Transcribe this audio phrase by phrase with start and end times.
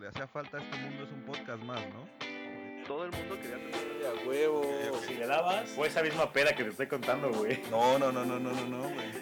[0.00, 2.08] le hacía falta a este mundo es un podcast más, ¿no?
[2.86, 4.62] Todo el mundo quería tener a huevo.
[5.06, 7.62] Si le dabas, fue esa misma peda que te estoy contando, güey.
[7.70, 9.12] No, no, no, no, no, no, no, güey.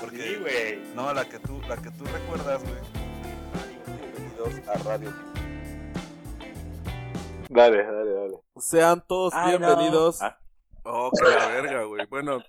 [0.00, 0.94] Porque, Sí, güey.
[0.94, 2.76] no, la que tú, la que tú recuerdas, güey.
[3.86, 5.12] Bienvenidos a Radio.
[7.50, 8.36] Dale, dale, dale.
[8.58, 9.66] Sean todos Ay, no.
[9.66, 10.22] bienvenidos.
[10.22, 10.38] Ah.
[10.84, 12.06] Oh, qué la verga, güey.
[12.06, 12.42] Bueno,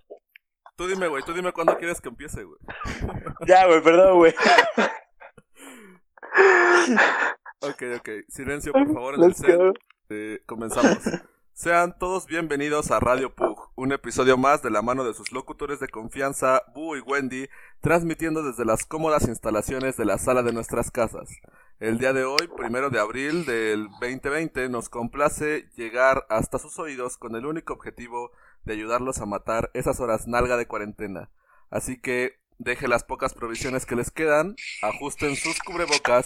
[0.75, 2.59] tú dime, güey, tú dime cuándo quieres que empiece, güey.
[3.47, 4.33] Ya, güey, perdón, güey.
[7.63, 8.09] Ok, ok.
[8.27, 9.57] Silencio, por favor, en el set.
[10.09, 10.97] Eh, comenzamos.
[11.53, 15.79] Sean todos bienvenidos a Radio Pug, un episodio más de la mano de sus locutores
[15.79, 17.47] de confianza, Boo y Wendy,
[17.79, 21.29] transmitiendo desde las cómodas instalaciones de la sala de nuestras casas.
[21.79, 27.15] El día de hoy, primero de abril del 2020, nos complace llegar hasta sus oídos
[27.15, 28.31] con el único objetivo
[28.65, 31.29] de ayudarlos a matar esas horas nalga de cuarentena.
[31.69, 36.25] Así que deje las pocas provisiones que les quedan, ajusten sus cubrebocas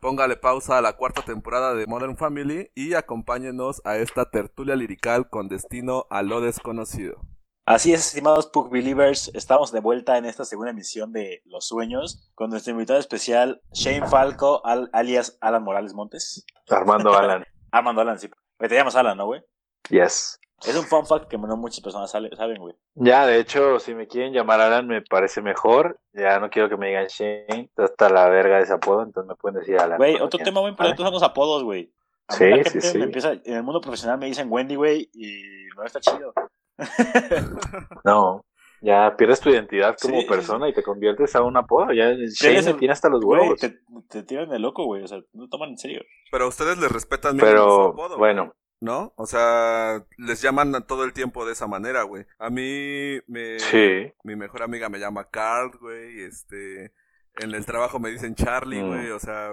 [0.00, 5.28] Póngale pausa a la cuarta temporada de Modern Family y acompáñenos a esta tertulia lirical
[5.28, 7.20] con destino a lo desconocido.
[7.66, 12.30] Así es, estimados Pug Believers, estamos de vuelta en esta segunda emisión de Los Sueños
[12.34, 16.46] con nuestro invitado especial, Shane Falco, al- alias Alan Morales Montes.
[16.70, 17.44] Armando Alan.
[17.72, 18.30] Armando Alan, sí.
[18.56, 19.42] Te llamas Alan, ¿no, güey?
[19.90, 20.38] Yes.
[20.66, 22.74] Es un fun fact que no muchas personas saben, güey.
[22.94, 26.00] Ya, de hecho, si me quieren llamar Alan, me parece mejor.
[26.12, 27.70] Ya no quiero que me digan Shane.
[27.76, 29.98] Hasta la verga de ese apodo, entonces me pueden decir Alan.
[29.98, 31.92] Güey, otro tema muy importante son los apodos, güey.
[32.30, 33.00] Sí, sí, sí.
[33.00, 36.32] empieza, en el mundo profesional me dicen Wendy, güey, y no está chido.
[38.04, 38.44] No.
[38.80, 41.92] Ya pierdes tu identidad como Sí, sí, persona y te conviertes a un apodo.
[41.92, 43.58] Ya Shane el- tiene hasta los huevos.
[43.58, 43.76] te,
[44.08, 45.02] te tiran de loco, güey.
[45.02, 46.02] O sea, no toman en serio.
[46.30, 48.52] Pero a ustedes les respetan Pero, apodo, bueno.
[48.80, 49.12] ¿No?
[49.16, 52.26] O sea, les llaman todo el tiempo de esa manera, güey.
[52.38, 54.12] A mí, me, Sí.
[54.22, 56.20] mi mejor amiga me llama Carl, güey.
[56.22, 56.92] Este,
[57.40, 58.86] en el trabajo me dicen Charlie, Mm.
[58.86, 59.10] güey.
[59.10, 59.48] O sea,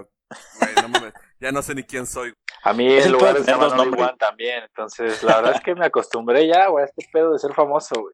[0.59, 2.33] güey, no mames, ya no sé ni quién soy.
[2.63, 3.93] A mí el lugares pedo de llaman nombres.
[4.03, 4.63] Obi-Wan también.
[4.63, 7.95] Entonces, la verdad es que me acostumbré ya, güey, a este pedo de ser famoso,
[8.01, 8.13] güey.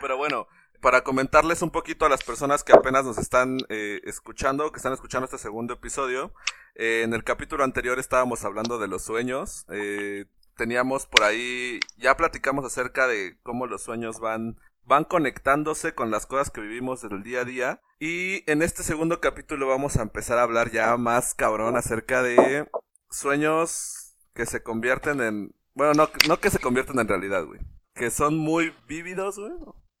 [0.00, 0.46] Pero bueno,
[0.80, 4.92] para comentarles un poquito a las personas que apenas nos están eh, escuchando, que están
[4.92, 6.32] escuchando este segundo episodio,
[6.74, 9.64] eh, en el capítulo anterior estábamos hablando de los sueños.
[9.70, 10.26] eh,
[10.56, 16.24] teníamos por ahí, ya platicamos acerca de cómo los sueños van, van conectándose con las
[16.24, 17.80] cosas que vivimos del día a día.
[18.00, 22.66] Y en este segundo capítulo vamos a empezar a hablar ya más cabrón acerca de
[23.10, 27.60] sueños que se convierten en, bueno, no, no que se convierten en realidad, güey
[27.96, 29.52] que son muy vívidos, güey,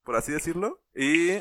[0.06, 0.80] por así decirlo.
[0.94, 1.32] Y.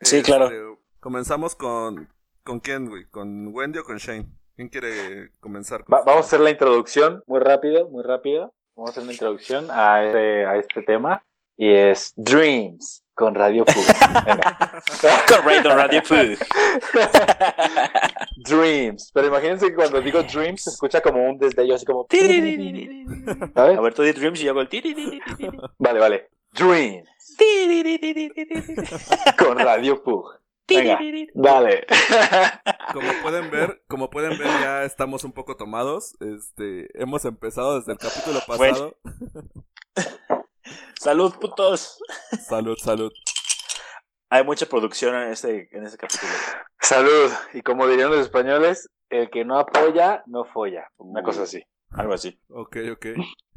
[0.00, 0.78] Sí, este, claro.
[1.00, 2.08] Comenzamos con.
[2.44, 3.04] ¿Con quién, güey?
[3.10, 4.26] ¿Con Wendy o con Shane?
[4.56, 5.82] ¿Quién quiere comenzar?
[5.82, 8.54] Va- vamos a hacer la introducción muy rápido, muy rápido.
[8.74, 11.22] Vamos a hacer una introducción a este, a este tema.
[11.56, 13.74] Y es Dreams con Radio Pug.
[14.26, 14.82] Venga.
[15.28, 16.38] Correcto, Radio Food.
[18.36, 19.10] Dreams.
[19.12, 22.06] Pero imagínense que cuando digo Dreams se escucha como un destello así como...
[22.10, 23.80] A ¿Sabes?
[23.80, 25.20] ver, tú di Dreams y yo hago el tiri.
[25.78, 26.28] Vale, vale.
[26.52, 27.08] Dreams
[29.38, 30.38] con Radio Pug.
[30.68, 30.98] Venga,
[31.34, 31.86] dale.
[32.92, 36.14] Como pueden ver, como pueden ver, ya estamos un poco tomados.
[36.20, 38.96] Este, hemos empezado desde el capítulo pasado.
[41.00, 41.98] Salud, putos.
[42.46, 43.12] Salud, salud.
[44.30, 46.32] Hay mucha producción en este, en este capítulo.
[46.80, 47.32] Salud.
[47.54, 50.88] Y como dirían los españoles, el que no apoya, no folla.
[50.96, 51.62] Una cosa así.
[51.94, 52.38] Algo así.
[52.48, 53.06] Ok, ok.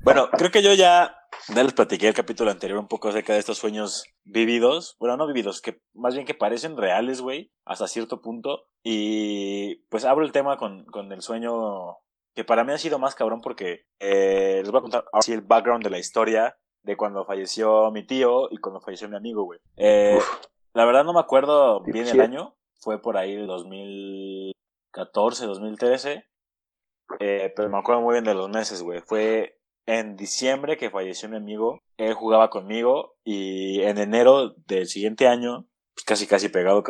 [0.03, 3.39] Bueno, creo que yo ya, ya les platiqué el capítulo anterior un poco acerca de
[3.39, 4.97] estos sueños vividos.
[4.99, 8.67] Bueno, no vividos, que más bien que parecen reales, güey, hasta cierto punto.
[8.83, 11.97] Y pues abro el tema con, con el sueño
[12.35, 15.41] que para mí ha sido más cabrón porque eh, les voy a contar así el
[15.41, 19.59] background de la historia de cuando falleció mi tío y cuando falleció mi amigo, güey.
[19.77, 20.19] Eh,
[20.73, 22.55] la verdad no me acuerdo bien el año.
[22.81, 26.25] Fue por ahí el 2014, 2013.
[27.19, 29.01] Eh, pero me acuerdo muy bien de los meses, güey.
[29.01, 31.81] Fue en diciembre que falleció mi amigo.
[31.97, 36.83] Él jugaba conmigo y en enero del siguiente año, pues casi casi pegado,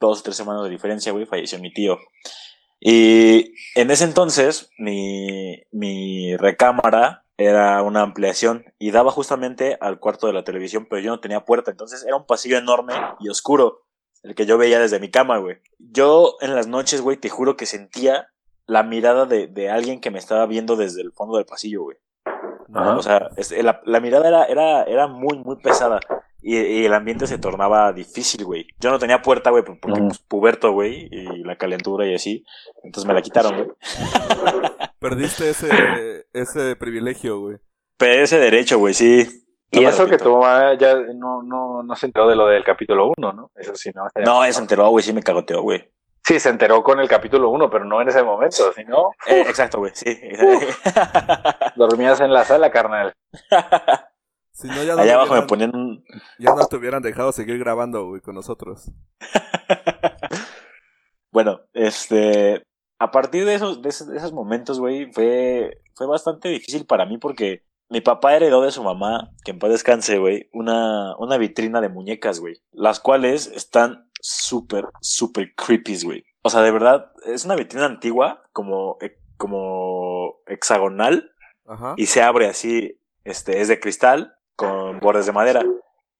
[0.00, 1.98] dos o tres semanas de diferencia, güey, falleció mi tío.
[2.80, 10.26] Y en ese entonces, mi, mi recámara era una ampliación y daba justamente al cuarto
[10.26, 13.82] de la televisión, pero yo no tenía puerta, entonces era un pasillo enorme y oscuro,
[14.22, 15.58] el que yo veía desde mi cama, güey.
[15.78, 18.28] Yo en las noches, güey, te juro que sentía
[18.66, 21.96] la mirada de, de alguien que me estaba viendo desde el fondo del pasillo, güey.
[22.74, 22.96] Ajá.
[22.96, 26.00] O sea, es- la, la mirada era, era, era muy, muy pesada.
[26.42, 28.66] Y, y el ambiente se tornaba difícil, güey.
[28.78, 32.44] Yo no tenía puerta, güey, porque pues, puberto, güey, y la calentura y así.
[32.84, 33.68] Entonces me la quitaron, güey.
[34.98, 37.56] Perdiste ese, ese privilegio, güey.
[37.96, 39.26] Pero ese derecho, güey, sí.
[39.70, 43.12] Y eso que tu mamá ya no, no, no se enteró de lo del capítulo
[43.16, 43.50] 1, ¿no?
[43.56, 44.04] Eso sí, no.
[44.24, 45.90] No, se enteró, güey, sí me cagoteó, güey.
[46.26, 49.42] Sí, se enteró con el capítulo 1, pero no en ese momento, si no, Eh,
[49.42, 50.18] exacto, güey, sí.
[51.76, 53.12] dormías en la sala, carnal.
[54.50, 56.02] Si no, ya no, Allá abajo me ponían un...
[56.38, 58.90] ya no te hubieran dejado seguir grabando, güey, con nosotros.
[61.30, 62.62] Bueno, este...
[62.98, 67.04] A partir de esos, de esos, de esos momentos, güey, fue, fue bastante difícil para
[67.04, 71.36] mí porque mi papá heredó de su mamá, que en paz descanse, güey, una, una
[71.36, 72.62] vitrina de muñecas, güey.
[72.72, 76.24] Las cuales están súper, súper creepy, güey.
[76.42, 81.30] O sea, de verdad, es una vitrina antigua, como, eh, como hexagonal,
[81.66, 81.94] Ajá.
[81.96, 85.64] y se abre así, este, es de cristal con bordes de madera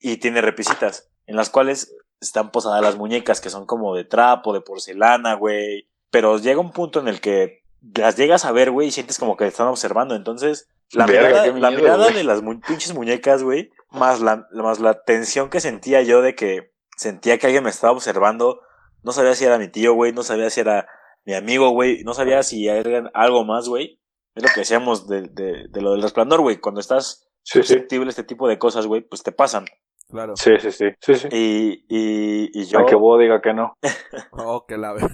[0.01, 4.53] y tiene repisitas en las cuales están posadas las muñecas que son como de trapo,
[4.53, 5.89] de porcelana, güey.
[6.11, 7.63] Pero llega un punto en el que
[7.97, 10.15] las llegas a ver, güey, y sientes como que te están observando.
[10.15, 14.79] Entonces, la Verga, mirada, la mirada de las mu- pinches muñecas, güey, más la, más
[14.81, 18.61] la tensión que sentía yo de que sentía que alguien me estaba observando.
[19.03, 20.89] No sabía si era mi tío, güey, no sabía si era
[21.25, 24.01] mi amigo, güey, no sabía si era algo más, güey.
[24.35, 26.59] Es lo que decíamos de, de, de lo del resplandor, güey.
[26.59, 27.69] Cuando estás Sí, sí.
[27.69, 29.67] susceptible a este tipo de cosas, güey, pues te pasan.
[30.09, 30.37] Claro.
[30.37, 30.87] Sí, sí, sí.
[31.01, 31.29] sí, sí.
[31.31, 32.81] Y, y, y yo.
[32.81, 33.75] Ay, que vos diga que no.
[34.33, 35.03] Oh, que la ve.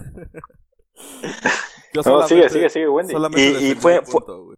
[1.95, 3.13] Yo No, sigue, sigue, sigue, Wendy.
[3.13, 4.57] solamente Y- y fue- punto, güey.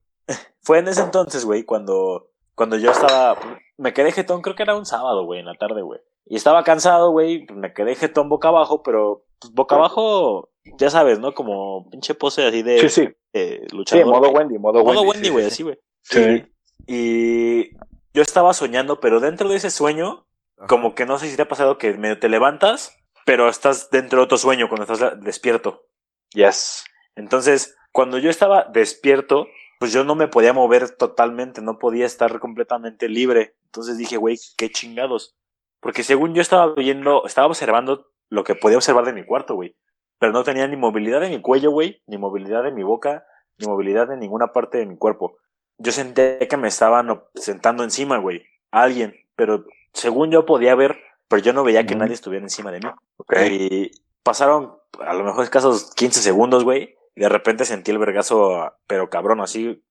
[0.63, 3.37] Fue en ese entonces, güey, cuando, cuando yo estaba.
[3.77, 6.01] Me quedé jetón, creo que era un sábado, güey, en la tarde, güey.
[6.27, 11.19] Y estaba cansado, güey, me quedé jetón boca abajo, pero pues, boca abajo, ya sabes,
[11.19, 11.35] ¿no?
[11.35, 13.09] Como pinche pose así de Sí, sí.
[13.35, 14.07] eh, Sí, luchador.
[14.07, 14.45] modo güey.
[14.45, 15.27] Wendy, modo, Modo Wendy.
[15.27, 15.79] Sí, güey, sí, así, güey.
[16.03, 16.45] Sí.
[16.87, 16.95] Y,
[17.61, 17.71] y
[18.15, 20.27] yo estaba soñando, pero dentro de ese sueño,
[20.57, 20.67] Ajá.
[20.69, 24.19] como que no sé si te ha pasado que medio te levantas, pero estás dentro
[24.21, 25.83] de otro sueño cuando estás despierto.
[26.33, 26.85] Yes.
[27.17, 29.47] Entonces, cuando yo estaba despierto,
[29.79, 33.55] pues yo no me podía mover totalmente, no podía estar completamente libre.
[33.67, 35.37] Entonces dije, güey, qué chingados.
[35.85, 39.77] Porque según yo estaba viendo, estaba observando lo que podía observar de mi cuarto, güey.
[40.19, 43.27] Pero no tenía ni movilidad de mi cuello, güey, ni movilidad de mi boca,
[43.59, 45.37] ni movilidad de ninguna parte de mi cuerpo.
[45.77, 49.15] Yo sentía que me estaban sentando encima, güey, alguien.
[49.37, 50.99] Pero según yo podía ver,
[51.29, 52.89] pero yo no veía que nadie estuviera encima de mí.
[53.19, 53.37] Ok.
[53.51, 53.91] Y
[54.23, 56.97] pasaron a lo mejor escasos 15 segundos, güey.
[57.15, 59.85] Y de repente sentí el vergazo, pero cabrón, así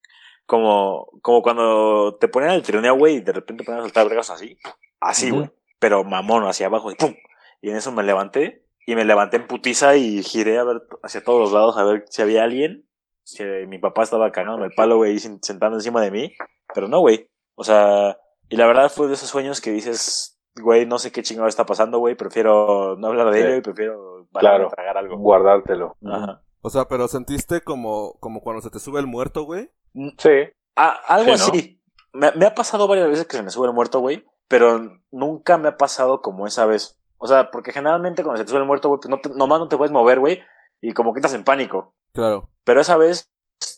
[0.47, 4.37] como, como cuando te ponían el trineo, güey, y de repente ponían a soltar vergazos
[4.37, 4.57] así.
[4.99, 5.51] Así, güey.
[5.83, 7.13] Pero mamón, hacia abajo y pum.
[7.61, 8.65] Y en eso me levanté.
[8.85, 12.05] Y me levanté en putiza y giré a ver hacia todos los lados a ver
[12.09, 12.87] si había alguien.
[13.23, 16.33] Si mi papá estaba cagándome el palo, güey, sentando encima de mí.
[16.73, 17.29] Pero no, güey.
[17.55, 21.21] O sea, y la verdad fue de esos sueños que dices, güey, no sé qué
[21.21, 22.15] chingado está pasando, güey.
[22.15, 23.47] Prefiero no hablar de Sí.
[23.47, 24.69] ello y prefiero Claro.
[24.69, 25.17] tragar algo.
[25.17, 25.97] Guardártelo.
[26.05, 26.41] Ajá.
[26.61, 29.69] O sea, pero sentiste como, como cuando se te sube el muerto, güey.
[30.17, 30.29] Sí.
[30.77, 31.45] Ah, algo Sí, ¿no?
[31.59, 31.81] así.
[32.13, 35.57] Me, me ha pasado varias veces que se me sube el muerto, güey, pero nunca
[35.57, 36.99] me ha pasado como esa vez.
[37.17, 39.59] O sea, porque generalmente cuando se te sube el muerto, güey, pues no te- nomás
[39.59, 40.41] no te puedes mover, güey,
[40.81, 41.95] y como que estás en pánico.
[42.13, 42.49] Claro.
[42.63, 43.29] Pero esa vez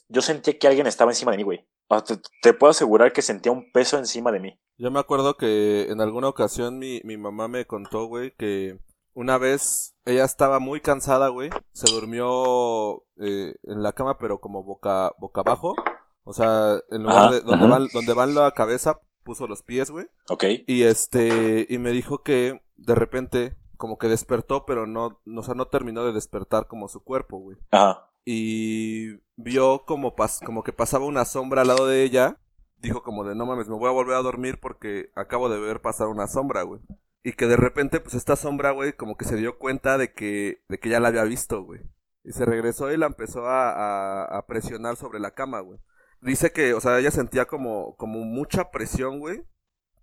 [0.09, 1.67] yo sentí que alguien estaba encima de mí, güey.
[1.87, 4.59] O sea, te, te puedo asegurar que sentía un peso encima de mí.
[4.77, 8.79] Yo me acuerdo que en alguna ocasión mi, mi mamá me contó, güey, que
[9.13, 11.49] una vez ella estaba muy cansada, güey.
[11.73, 15.75] Se durmió eh, en la cama, pero como boca, boca abajo.
[16.23, 19.91] O sea, en lugar Ajá, de donde van, donde van la cabeza, puso los pies,
[19.91, 20.07] güey.
[20.29, 20.45] ¿Ok?
[20.67, 25.43] Y este, y me dijo que de repente como que despertó, pero no, no, o
[25.43, 27.57] sea, no terminó de despertar como su cuerpo, güey.
[27.71, 28.09] Ajá.
[28.23, 32.39] Y vio como, pas como que pasaba una sombra al lado de ella.
[32.77, 35.81] Dijo como de, no mames, me voy a volver a dormir porque acabo de ver
[35.81, 36.81] pasar una sombra, güey.
[37.23, 40.63] Y que de repente, pues esta sombra, güey, como que se dio cuenta de que,
[40.69, 41.81] de que ya la había visto, güey.
[42.23, 45.79] Y se regresó y la empezó a, a, a presionar sobre la cama, güey.
[46.25, 49.43] Dice que, o sea, ella sentía como, como mucha presión, güey.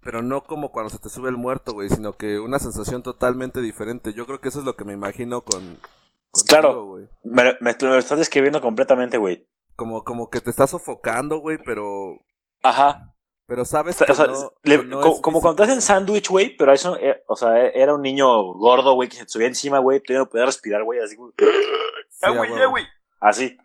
[0.01, 3.61] Pero no como cuando se te sube el muerto, güey, sino que una sensación totalmente
[3.61, 4.13] diferente.
[4.15, 5.61] Yo creo que eso es lo que me imagino con...
[6.33, 6.85] contigo, Claro.
[6.87, 7.09] güey.
[7.23, 9.47] Me, me, me lo estás describiendo completamente, güey.
[9.77, 12.19] Como, como que te está sofocando, güey, pero...
[12.65, 13.15] Ajá.
[13.47, 15.83] Pero sabes O que sea, no- le- que no co- es como, cuando te hacen
[15.83, 19.25] sándwich, güey, pero eso, eh, o sea, eh, era un niño gordo, güey, que se
[19.25, 21.33] te subía encima, güey, no podías respirar, güey, así, güey.
[21.39, 22.75] Sí, a huevo.
[23.21, 23.57] Así.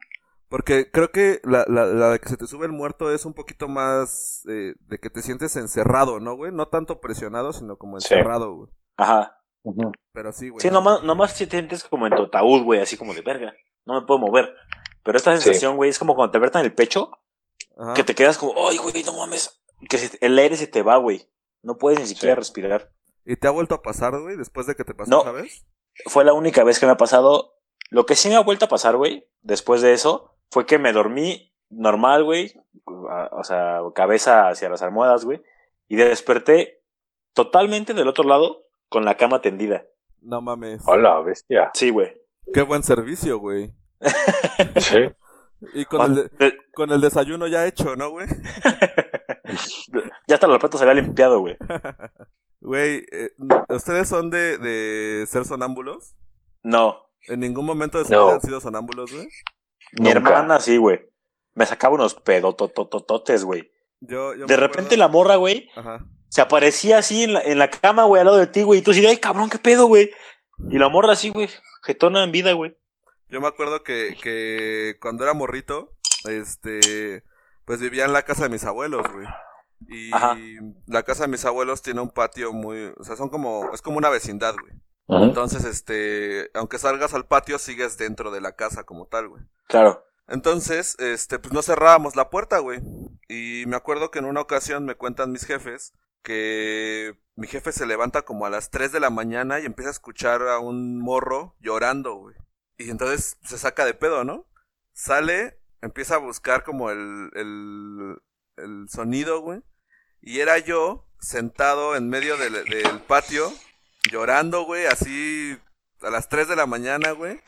[0.50, 3.34] Porque creo que la, la, la de que se te sube el muerto es un
[3.34, 6.51] poquito más eh, de que te sientes encerrado, ¿no, güey?
[6.54, 8.13] No tanto presionado, sino como Sí.
[8.13, 8.70] encerrado, güey.
[8.96, 9.34] Ajá.
[10.13, 10.62] Pero sí, güey.
[10.62, 13.54] Sí, nomás, nomás si te sientes como en tu ataúd, güey, así como de verga.
[13.86, 14.54] No me puedo mover.
[15.04, 17.12] Pero esta sensación, güey, es como cuando te apretan el pecho,
[17.77, 17.94] Ajá.
[17.94, 19.62] que te quedas como, ay, güey, no mames.
[19.89, 21.30] Que se- el aire se te va, güey.
[21.62, 22.39] No puedes ni siquiera Sí.
[22.39, 22.92] respirar.
[23.25, 25.22] ¿Y te ha vuelto a pasar, güey, después de que te pasó No.
[25.22, 25.66] esa vez?
[26.06, 27.56] Fue la única vez que me ha pasado.
[27.89, 30.94] Lo que sí me ha vuelto a pasar, güey, después de eso, fue que me
[30.94, 32.54] dormí normal, güey.
[32.86, 35.42] O sea, cabeza hacia las almohadas, güey.
[35.88, 36.82] Y desperté
[37.34, 39.86] totalmente del otro lado con la cama tendida.
[40.22, 40.82] No mames.
[40.88, 41.72] Hola, bestia.
[41.74, 42.13] Sí, güey.
[42.54, 43.74] Qué buen servicio, güey.
[44.77, 45.00] Sí.
[45.74, 48.27] Y con el, de- con el desayuno ya hecho, ¿no, güey?
[50.27, 51.58] Ya hasta los platos se había limpiado, güey.
[52.60, 53.30] Güey, eh,
[53.70, 56.16] ¿ustedes son de, de ser sonámbulos?
[56.63, 56.98] No.
[57.27, 58.25] ¿En ningún momento de su No.
[58.25, 59.27] vida han sido sonámbulos, güey?
[59.94, 60.12] Mi Nunca.
[60.17, 61.01] hermana sí, güey.
[61.53, 63.72] Me sacaba unos pedototototes, güey.
[64.00, 66.06] Yo, yo me De acuerdo- repente la morra, güey, Ajá.
[66.29, 68.79] se aparecía así en la, en la cama, güey, al lado de ti, güey.
[68.79, 70.12] Y tú así, ay, cabrón, qué pedo, güey.
[70.70, 71.50] Y la morra así, güey,
[71.84, 72.77] jetona en vida, güey.
[73.29, 75.96] Yo me acuerdo que, que cuando era morrito,
[76.29, 77.24] este,
[77.65, 79.27] pues vivía en la casa de mis abuelos, güey.
[79.89, 80.38] Y Ajá.
[80.88, 83.98] la casa de mis abuelos tiene un patio muy, o sea, son como, es como
[83.98, 84.74] una vecindad, güey.
[85.08, 89.44] Entonces, este, aunque salgas al patio, sigues dentro de la casa como tal, güey.
[89.68, 90.04] Claro.
[90.28, 92.82] Entonces, este, pues no cerrábamos la puerta, güey.
[93.30, 95.94] Y me acuerdo que en una ocasión me cuentan mis jefes
[96.28, 99.94] que mi jefe se levanta como a las 3 de la mañana y empieza a
[99.94, 102.36] escuchar a un morro llorando, güey.
[102.78, 104.46] Y entonces se saca de pedo, ¿no?
[104.92, 108.18] Sale, empieza a buscar como el, el,
[108.58, 109.62] el sonido, güey.
[110.20, 113.50] Y era yo sentado en medio del, del patio,
[114.08, 115.58] llorando, güey, así
[116.02, 117.40] a las 3 de la mañana, güey.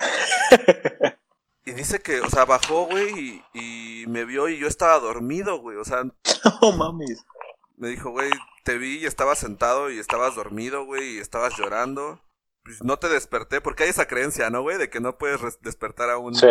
[1.66, 5.60] Y dice que, o sea, bajó, güey, y, y me vio y yo estaba dormido,
[5.60, 5.78] güey.
[5.78, 6.04] O sea,
[6.62, 7.24] No mames.
[7.78, 8.32] me dijo, güey,
[8.64, 12.24] te vi y estabas sentado y estabas dormido, güey, y estabas llorando.
[12.64, 14.78] Pues no te desperté, porque hay esa creencia, ¿no, güey?
[14.80, 16.48] De que no puedes despertar a un, Sí.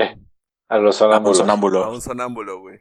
[0.68, 1.38] A los Un sonámbulos.
[1.38, 1.90] a sonámbulo.
[1.90, 2.78] un sonámbulo, güey.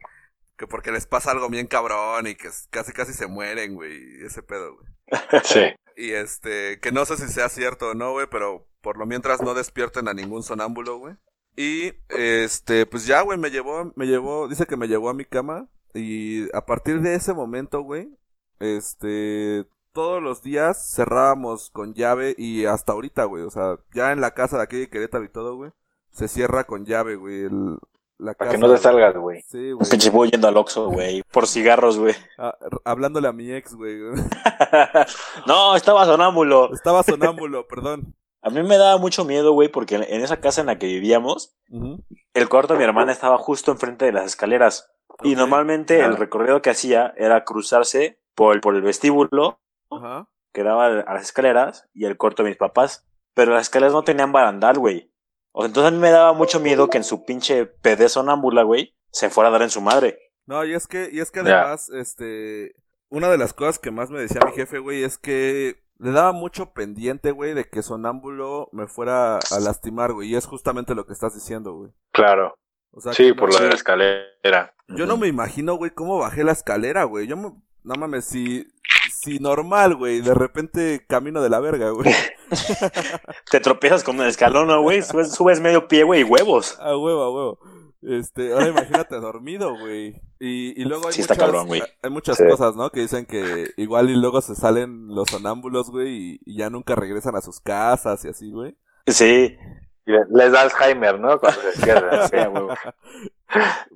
[0.57, 4.43] Que porque les pasa algo bien cabrón y que casi casi se mueren, güey, ese
[4.43, 4.87] pedo, güey.
[5.43, 5.61] Sí.
[5.99, 9.41] Y este, que no sé si sea cierto o no, güey, pero por lo mientras
[9.41, 11.15] no despierten a ningún sonámbulo, güey.
[11.55, 15.25] Y este, pues ya, güey, me llevó, me llevó, dice que me llevó a mi
[15.25, 15.67] cama.
[15.95, 18.15] Y a partir de ese momento, güey,
[18.59, 24.21] este, todos los días cerrábamos con llave y hasta ahorita, güey, o sea, ya en
[24.21, 25.71] la casa de aquí de Querétaro y todo, güey,
[26.11, 27.79] se cierra con llave, güey, el-
[28.19, 28.51] la Para casa.
[28.51, 29.41] que no te salgas, güey.
[29.43, 29.89] Sí, Un güey.
[29.89, 31.21] pinche voy yendo al Oxxo, güey.
[31.31, 32.15] Por cigarros, güey.
[32.37, 33.97] Ah, hablándole a mi ex, güey.
[35.45, 36.73] no, estaba sonámbulo.
[36.73, 38.15] Estaba sonámbulo, perdón.
[38.41, 41.55] A mí me daba mucho miedo, güey, porque en esa casa en la que vivíamos,
[42.33, 44.91] el cuarto de mi hermana estaba justo enfrente de las escaleras.
[45.23, 49.59] Y normalmente el recorrido que hacía era cruzarse por el, por el vestíbulo
[50.53, 53.05] que daba a las escaleras y el cuarto de mis papás.
[53.33, 55.11] Pero las escaleras no tenían barandal, güey.
[55.59, 58.61] O sea, entonces a mí me daba mucho miedo que en su pinche PD sonámbula,
[58.61, 60.19] güey, se fuera a dar en su madre.
[60.45, 62.75] No, y es que, y es que además, este,
[63.09, 66.31] una de las cosas que más me decía mi jefe, güey, es que le daba
[66.31, 71.07] mucho pendiente, güey, de que sonámbulo me fuera a lastimar, güey, y es justamente lo
[71.07, 71.91] que estás diciendo, güey.
[72.13, 72.53] Claro.
[72.91, 74.75] O sea, Sí, que por no- lo de la escalera.
[74.89, 77.25] Yo no me imagino, güey, cómo bajé la escalera, güey.
[77.25, 77.51] Yo me,
[77.83, 78.67] no mames, si,
[79.11, 82.05] si normal, güey, de repente camino de la verga, güey.
[83.51, 85.01] Te tropiezas con el escalón, ¿no, güey.
[85.01, 86.77] Subes, subes medio pie, güey, y huevos.
[86.79, 87.59] A huevo, a huevo.
[88.03, 90.21] Este, ahora imagínate dormido, güey.
[90.39, 91.67] Y, y luego hay Sí está muchas, cabrón,
[92.03, 92.43] hay muchas Sí.
[92.47, 92.91] cosas, ¿no?
[92.91, 96.95] Que dicen que igual y luego se salen los sonámbulos, güey, y, y ya nunca
[96.95, 98.77] regresan a sus casas y así, güey.
[99.07, 99.57] Sí.
[100.05, 101.39] Les da Alzheimer, ¿no?
[101.39, 102.27] Cuando se cierra.
[102.27, 102.35] Sí.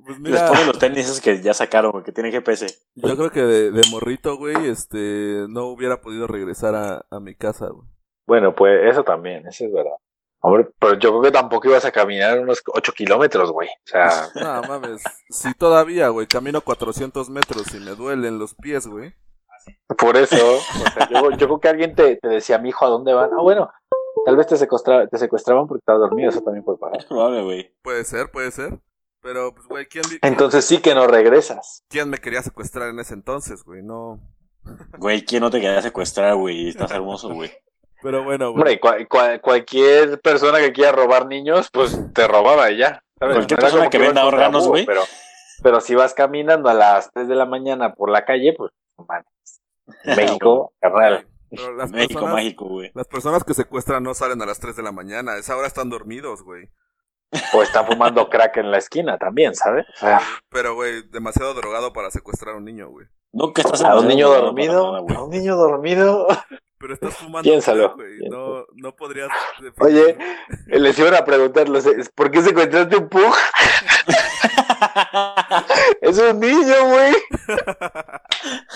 [0.04, 2.66] Pues Les mira, ponen los tenis que ya sacaron, güey, que tienen GPS.
[2.94, 7.34] yo creo que de, de morrito, güey, este, no hubiera podido regresar a, a mi
[7.34, 7.86] casa, güey.
[8.26, 9.96] Bueno, pues eso también, eso es verdad.
[10.44, 13.68] Hombre, pero yo creo que tampoco ibas a caminar unos 8 kilómetros, güey.
[13.68, 15.02] O sea, No, mames.
[15.30, 19.14] Si todavía, güey, camino 400 metros y me duelen los pies, güey.
[19.98, 22.88] por eso, o sea, yo, yo creo que alguien te, te decía, mi hijo, ¿a
[22.88, 23.30] dónde van?
[23.32, 23.70] Ah, bueno,
[24.26, 26.98] tal vez te, secuestra- te secuestraban porque estabas dormido, eso también puede pasar.
[26.98, 27.74] Es probable, güey.
[27.82, 28.80] Puede ser, puede ser.
[29.20, 31.84] Pero, pues, güey, ¿quién, Entonces sí que no regresas.
[31.88, 33.80] ¿quién me quería secuestrar en ese entonces, güey?
[33.84, 34.18] No.
[34.98, 36.68] Güey, ¿quién no te quería secuestrar, güey?
[36.70, 37.52] Estás hermoso, güey.
[38.02, 38.60] Pero bueno, güey.
[38.62, 43.02] Hombre, cua- cua- cualquier persona que quiera robar niños, pues te robaba y ya.
[43.18, 43.36] ¿sabes?
[43.36, 44.84] Cualquier No era persona que ibas venda órganos, güey.
[44.86, 45.02] Pero,
[45.62, 48.72] pero si vas caminando a las 3 de la mañana por la calle, pues,
[49.08, 49.24] man,
[50.04, 51.26] México, carnal.
[51.50, 52.90] Pero las México personas, mágico, güey.
[52.94, 55.32] las personas que secuestran no salen a las 3 de la mañana.
[55.32, 56.70] A esa hora están dormidos, güey.
[57.54, 59.86] O están fumando crack en la esquina también, ¿sabes?
[60.50, 63.06] Pero, güey, demasiado drogado para secuestrar a un niño, güey.
[63.32, 66.26] Nunca estás a un niño dormido, nada, a un niño dormido.
[66.82, 67.48] Pero estás fumando.
[67.48, 68.18] Piénsalo, güey.
[68.28, 69.28] No, no podrías.
[69.78, 70.18] Oye,
[70.66, 71.68] les iban a preguntar,
[72.16, 73.22] ¿por qué secuestraste un pug?
[76.00, 77.14] Es un niño, güey.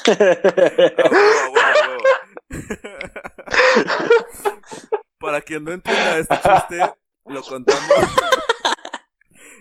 [0.07, 2.05] A huevo, a huevo, a huevo.
[5.19, 6.79] Para quien no entienda este chiste,
[7.25, 7.83] lo contamos.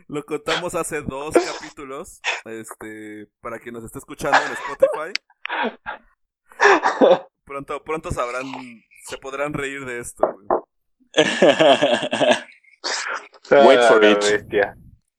[0.08, 2.22] Lo contamos hace dos capítulos.
[2.46, 5.12] Este, para quien nos esté escuchando en Spotify.
[7.46, 8.46] Pronto, pronto sabrán,
[9.08, 10.48] se podrán reír de esto, güey.
[13.52, 14.18] Wait for Ah, it.
[14.24, 14.76] bestia.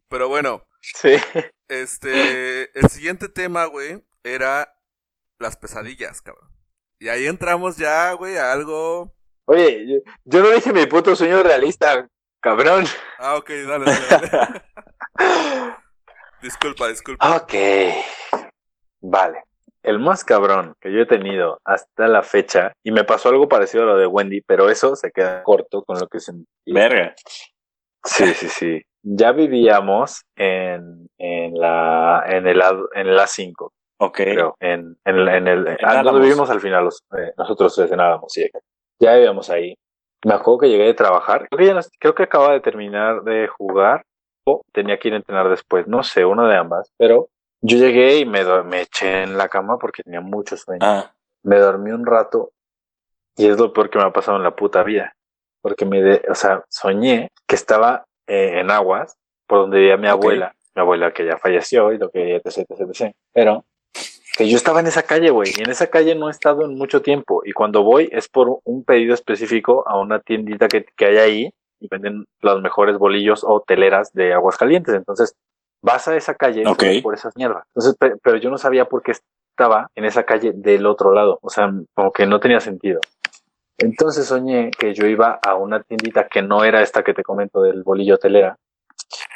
[0.09, 1.17] Pero bueno, Sí.
[1.69, 4.73] este, el siguiente tema, güey, era
[5.39, 6.51] las pesadillas, cabrón.
[6.99, 9.15] Y ahí entramos ya, güey, a algo...
[9.47, 12.09] Oye, yo, yo no dije mi puto sueño realista,
[12.41, 12.85] cabrón.
[13.19, 14.29] Ah, ok, dale, dale.
[14.29, 14.63] dale.
[16.43, 17.37] disculpa, disculpa.
[17.37, 17.53] Ok.
[19.01, 19.45] Vale.
[19.87, 23.85] El más cabrón que yo he tenido hasta la fecha, y me pasó algo parecido
[23.85, 26.45] a lo de Wendy, pero eso se queda corto con lo que sentí.
[26.67, 27.15] Verga.
[28.05, 28.83] Sí, sí, sí.
[29.03, 32.61] Ya vivíamos en, en la, en el,
[32.95, 34.17] en el A5, Ok.
[34.17, 34.57] creo.
[34.61, 36.21] En, en, el- en el, En ah, Álamos.
[36.21, 38.49] vivimos al final, los, eh, nosotros cenábamos, sí.
[39.01, 39.75] Ya vivíamos ahí.
[40.25, 41.47] Me acuerdo que llegué de trabajar.
[41.49, 44.03] Creo que, ya no- creo que acababa de terminar de jugar
[44.45, 45.87] o tenía que ir a entrenar después.
[45.87, 46.91] No sé, una de ambas.
[46.99, 47.29] Pero
[47.67, 50.81] yo llegué y me, me eché en la cama porque tenía mucho sueño.
[50.83, 52.51] Ah, Me dormí un rato
[53.37, 55.15] y es lo peor que me ha pasado en la puta vida.
[55.63, 60.07] Porque me, de- o sea, soñé que estaba eh, en aguas por donde vivía mi
[60.09, 60.13] Ok.
[60.13, 60.55] abuela.
[60.75, 63.15] Mi abuela que ya falleció y lo que etc, etc, etc.
[63.33, 63.65] Pero
[64.37, 65.51] que yo estaba en esa calle, güey.
[65.57, 67.43] Y en esa calle no he estado en mucho tiempo.
[67.45, 71.51] Y cuando voy es por un pedido específico a una tiendita que, que hay ahí
[71.81, 74.95] y venden los mejores bolillos o teleras de aguas calientes.
[74.95, 75.35] Entonces
[75.83, 76.83] vas a esa calle y Ok.
[76.83, 77.65] vas por esas mierdas.
[77.69, 81.39] Entonces, pe- pero yo no sabía por qué estaba en esa calle del otro lado.
[81.43, 83.01] O sea, como que no tenía sentido.
[83.79, 87.61] Entonces soñé que yo iba a una tiendita que no era esta que te comento
[87.63, 88.57] del bolillo telera.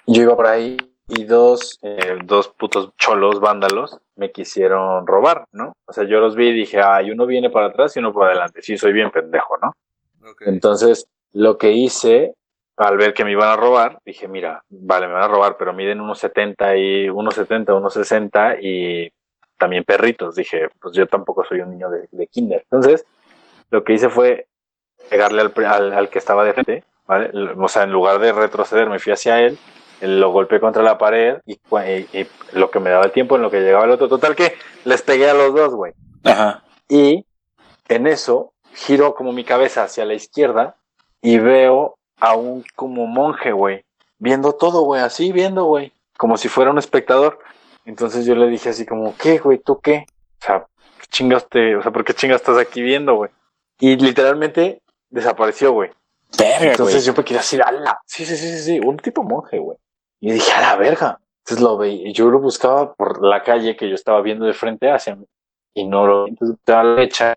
[0.06, 0.76] Yo iba por ahí
[1.08, 5.72] y dos, eh, dos putos cholos vándalos me quisieron robar, ¿no?
[5.86, 8.28] O sea, yo los vi y dije, ay, uno viene para atrás y uno para
[8.30, 8.62] adelante.
[8.62, 9.74] Sí, soy bien pendejo, ¿no?
[10.46, 12.34] Entonces, lo que hice
[12.80, 15.72] al ver que me iban a robar, dije, mira, vale, me van a robar, pero
[15.72, 19.12] miden unos 70 y unos 70, unos 60 y
[19.58, 20.34] también perritos.
[20.34, 22.62] Dije, pues yo tampoco soy un niño de, de kinder.
[22.62, 23.04] Entonces,
[23.70, 24.46] lo que hice fue
[25.08, 27.30] pegarle al, al, al que estaba de frente, ¿vale?
[27.58, 29.58] O sea, en lugar de retroceder, me fui hacia él,
[30.00, 33.36] lo golpeé contra la pared y, cua- y- y lo que me daba el tiempo
[33.36, 34.08] en lo que llegaba el otro.
[34.08, 35.92] Total que les pegué a los dos, güey.
[36.24, 36.62] ajá.
[36.88, 37.26] Y
[37.88, 40.76] en eso giro como mi cabeza hacia la izquierda
[41.20, 43.84] y veo a un como monje, güey,
[44.18, 47.40] viendo todo, güey, así viendo, güey, como si fuera un espectador.
[47.84, 49.58] Entonces yo le dije así como, ¿qué, güey?
[49.58, 50.06] ¿Tú qué?
[50.40, 50.66] O sea,
[51.00, 53.30] ¿qué chingas te, o sea, ¿por qué chingas estás aquí viendo, güey?
[53.80, 55.90] Y literalmente desapareció, güey.
[56.38, 57.06] Verga, Entonces güey.
[57.06, 58.00] yo me quedé así, ala.
[58.06, 59.78] Sí, sí, sí, sí, sí, un tipo monje, güey.
[60.20, 61.18] Y dije, a la verga.
[61.44, 64.90] Entonces lo veía, yo lo buscaba por la calle que yo estaba viendo de frente
[64.90, 65.26] hacia mí.
[65.74, 67.34] Y no lo entonces a la derecha.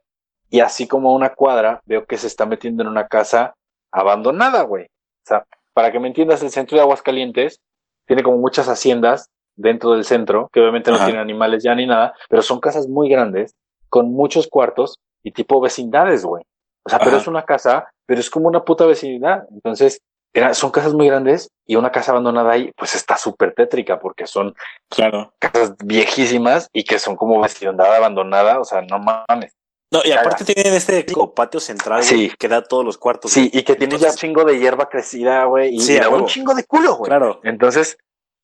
[0.50, 3.56] Y así como a una cuadra, veo que se está metiendo en una casa
[3.94, 4.86] abandonada, güey.
[4.86, 7.60] O sea, para que me entiendas, el centro de Aguascalientes
[8.06, 12.14] tiene como muchas haciendas dentro del centro, que obviamente no tienen animales ya ni nada,
[12.28, 13.54] pero son casas muy grandes,
[13.90, 16.44] con muchos cuartos y tipo vecindades, güey.
[16.86, 19.44] O sea, pero es una casa, pero es como una puta vecindad.
[19.52, 20.02] Entonces,
[20.34, 24.26] era, son casas muy grandes y una casa abandonada ahí, pues está súper tétrica porque
[24.26, 24.54] son
[24.90, 25.32] Claro.
[25.40, 28.60] casas viejísimas y que son como vecindad abandonada.
[28.60, 29.54] O sea, no mames.
[29.94, 33.32] No, y aparte tienen este como patio central, güey, que da todos los cuartos.
[33.32, 33.62] Sí, güey.
[33.62, 35.76] y que tiene ya un chingo de hierba crecida, güey.
[35.76, 37.10] Y, Sí, y a da un chingo de culo, güey.
[37.10, 37.40] Claro.
[37.44, 37.98] Entonces,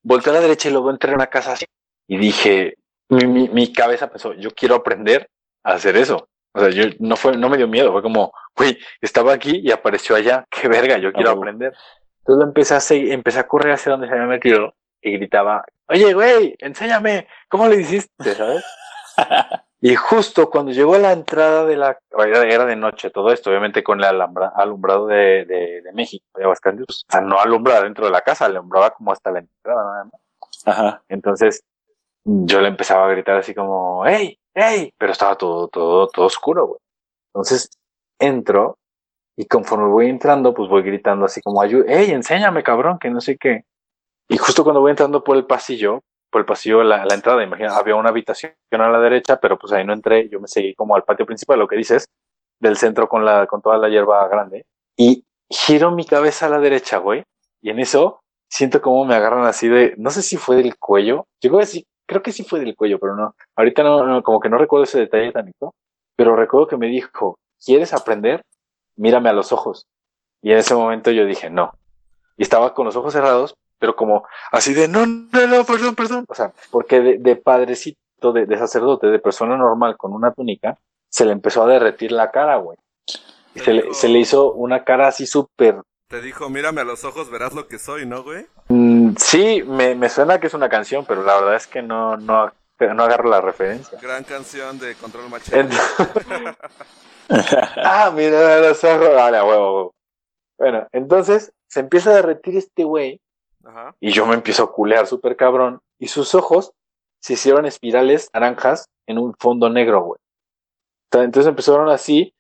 [0.03, 1.65] volteé a la derecha y luego entré en una casa así.
[2.07, 2.75] Y dije,
[3.09, 5.27] mi, mi, mi cabeza pensó, yo quiero aprender
[5.63, 6.29] a hacer eso.
[6.53, 9.71] O sea, yo no fue, no me dio miedo, fue como, güey, estaba aquí y
[9.71, 11.73] apareció allá, qué verga, yo quiero aprender.
[12.19, 15.63] Entonces lo empecé a seguir, empecé a correr hacia donde se había metido y gritaba,
[15.87, 18.63] oye, güey, enséñame, ¿cómo le hiciste, sabes?
[19.81, 21.97] Y justo cuando llegó a la entrada de la...
[22.17, 26.43] Era, de noche todo esto, obviamente con el alambra- alumbrado de, de, de México, de
[26.43, 27.05] Aguascalientes.
[27.07, 30.21] O sea, no alumbraba dentro de la casa, alumbraba como hasta la entrada nada más.
[30.65, 31.03] Ajá.
[31.07, 31.63] Entonces
[32.25, 34.37] yo le empezaba a gritar así como, ¡Ey!
[34.53, 34.93] ¡Ey!
[34.97, 36.79] Pero estaba todo, todo, todo oscuro, güey.
[37.33, 37.69] Entonces
[38.19, 38.77] entro
[39.37, 42.11] y conforme voy entrando, pues voy gritando así como, "Ayu- ¡Ey!
[42.11, 43.63] Enséñame, cabrón, que no sé qué.
[44.27, 47.75] Y justo cuando voy entrando por el pasillo, por el pasillo, la, la entrada, imagina,
[47.75, 50.95] había una habitación a la derecha, pero pues ahí no entré, yo me seguí como
[50.95, 52.07] al patio principal, lo que dices,
[52.59, 54.65] del centro con la, con toda la hierba grande.
[54.97, 57.23] Y giro mi cabeza a la derecha, güey.
[57.61, 61.27] Y en eso siento como me agarran así de, no sé si fue del cuello.
[61.41, 63.35] Yo creo que sí, creo que sí fue del cuello, pero no.
[63.55, 65.73] Ahorita no, no, como que no recuerdo ese detalle tánico.
[66.15, 68.43] Pero recuerdo que me dijo, ¿quieres aprender?
[68.97, 69.87] Mírame a los ojos.
[70.41, 71.71] Y en ese momento yo dije, no.
[72.37, 76.25] Y estaba con los ojos cerrados, pero como así de, no, no, no, perdón, perdón.
[76.27, 80.77] O sea, porque de, de padrecito, de, de sacerdote, de persona normal con una túnica,
[81.09, 82.77] se le empezó a derretir la cara, güey.
[83.55, 87.03] Y se le, se le hizo una cara así súper Te dijo, mírame a los
[87.03, 88.45] ojos, verás lo que soy, ¿no, güey?
[88.67, 92.17] Mm, sí, me, me suena que es una canción, pero la verdad es que no,
[92.17, 93.97] no, no agarro la referencia.
[93.99, 95.69] Gran canción de Control Machete.
[97.31, 99.13] Ah, mira los ojos.
[99.13, 99.95] Vale, a huevo, a huevo.
[100.57, 103.21] Bueno, entonces se empieza a derretir este güey
[103.99, 106.73] Y yo me empiezo a culear súper cabrón y sus ojos
[107.19, 110.19] se hicieron espirales naranjas en un fondo negro, güey.
[111.11, 112.33] Entonces empezaron así,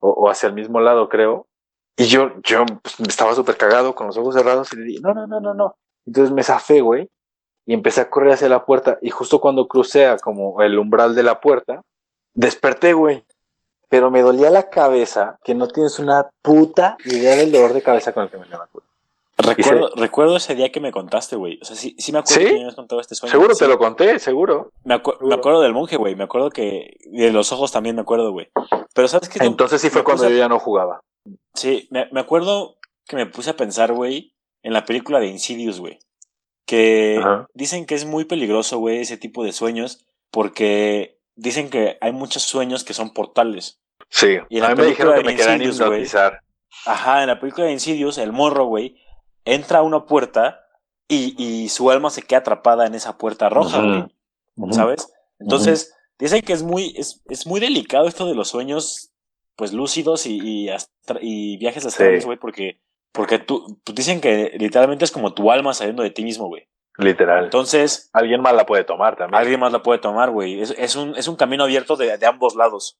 [0.00, 1.46] o, o hacia el mismo lado, creo.
[1.96, 5.14] Y yo, yo pues, estaba súper cagado con los ojos cerrados y le dije, no,
[5.14, 5.76] no, no, no, no.
[6.06, 7.08] Entonces me zafé, güey,
[7.66, 8.98] y empecé a correr hacia la puerta.
[9.02, 11.82] Y justo cuando crucé a como el umbral de la puerta,
[12.34, 13.24] desperté, güey.
[13.88, 18.12] Pero me dolía la cabeza, que no tienes una puta idea del dolor de cabeza
[18.12, 18.78] con el que me levanté.
[19.38, 21.58] Recuerdo, recuerdo ese día que me contaste, güey.
[21.62, 22.46] O sea, sí, sí me acuerdo ¿Sí?
[22.46, 23.30] que me habías contado este sueño.
[23.30, 23.60] Seguro Sí.
[23.64, 24.72] te lo conté, seguro.
[24.84, 25.26] Me, acu- seguro.
[25.28, 26.16] me acuerdo del monje, güey.
[26.16, 26.96] Me acuerdo que.
[27.00, 28.48] y De los ojos también me acuerdo, güey.
[28.94, 29.44] Pero ¿sabes qué?
[29.44, 31.02] Entonces sí fue cuando a- yo ya no jugaba.
[31.54, 35.78] Sí, me, me acuerdo que me puse a pensar, güey, en la película de Insidious,
[35.80, 35.98] güey.
[36.66, 37.46] Que Ajá.
[37.54, 40.04] dicen que es muy peligroso, güey, ese tipo de sueños.
[40.30, 43.80] Porque dicen que hay muchos sueños que son portales.
[44.10, 44.38] Sí.
[44.50, 46.00] Y en la a mí me dijeron que película me de querían Insidious, güey.
[46.00, 46.40] hipnotizar.
[46.86, 48.96] Ajá, en la película de Insidious, el morro, güey,
[49.44, 50.64] entra a una puerta
[51.08, 54.08] y, y su alma se queda atrapada en esa puerta roja.
[54.56, 54.72] Ujú.
[54.72, 55.12] ¿Sabes?
[55.38, 59.12] Entonces, dicen que es muy, es, es muy delicado esto de los sueños,
[59.56, 62.26] pues lúcidos y, y, astra- y viajes astrales, Sí.
[62.26, 62.80] güey, porque,
[63.12, 66.68] porque tú, pues, dicen que literalmente es como tu alma saliendo de ti mismo, güey.
[66.98, 67.44] Literal.
[67.44, 69.40] Entonces, Alguien más la puede tomar también.
[69.40, 70.60] alguien más la puede tomar, güey.
[70.60, 72.98] Es, es, un, es un camino abierto de, de ambos lados.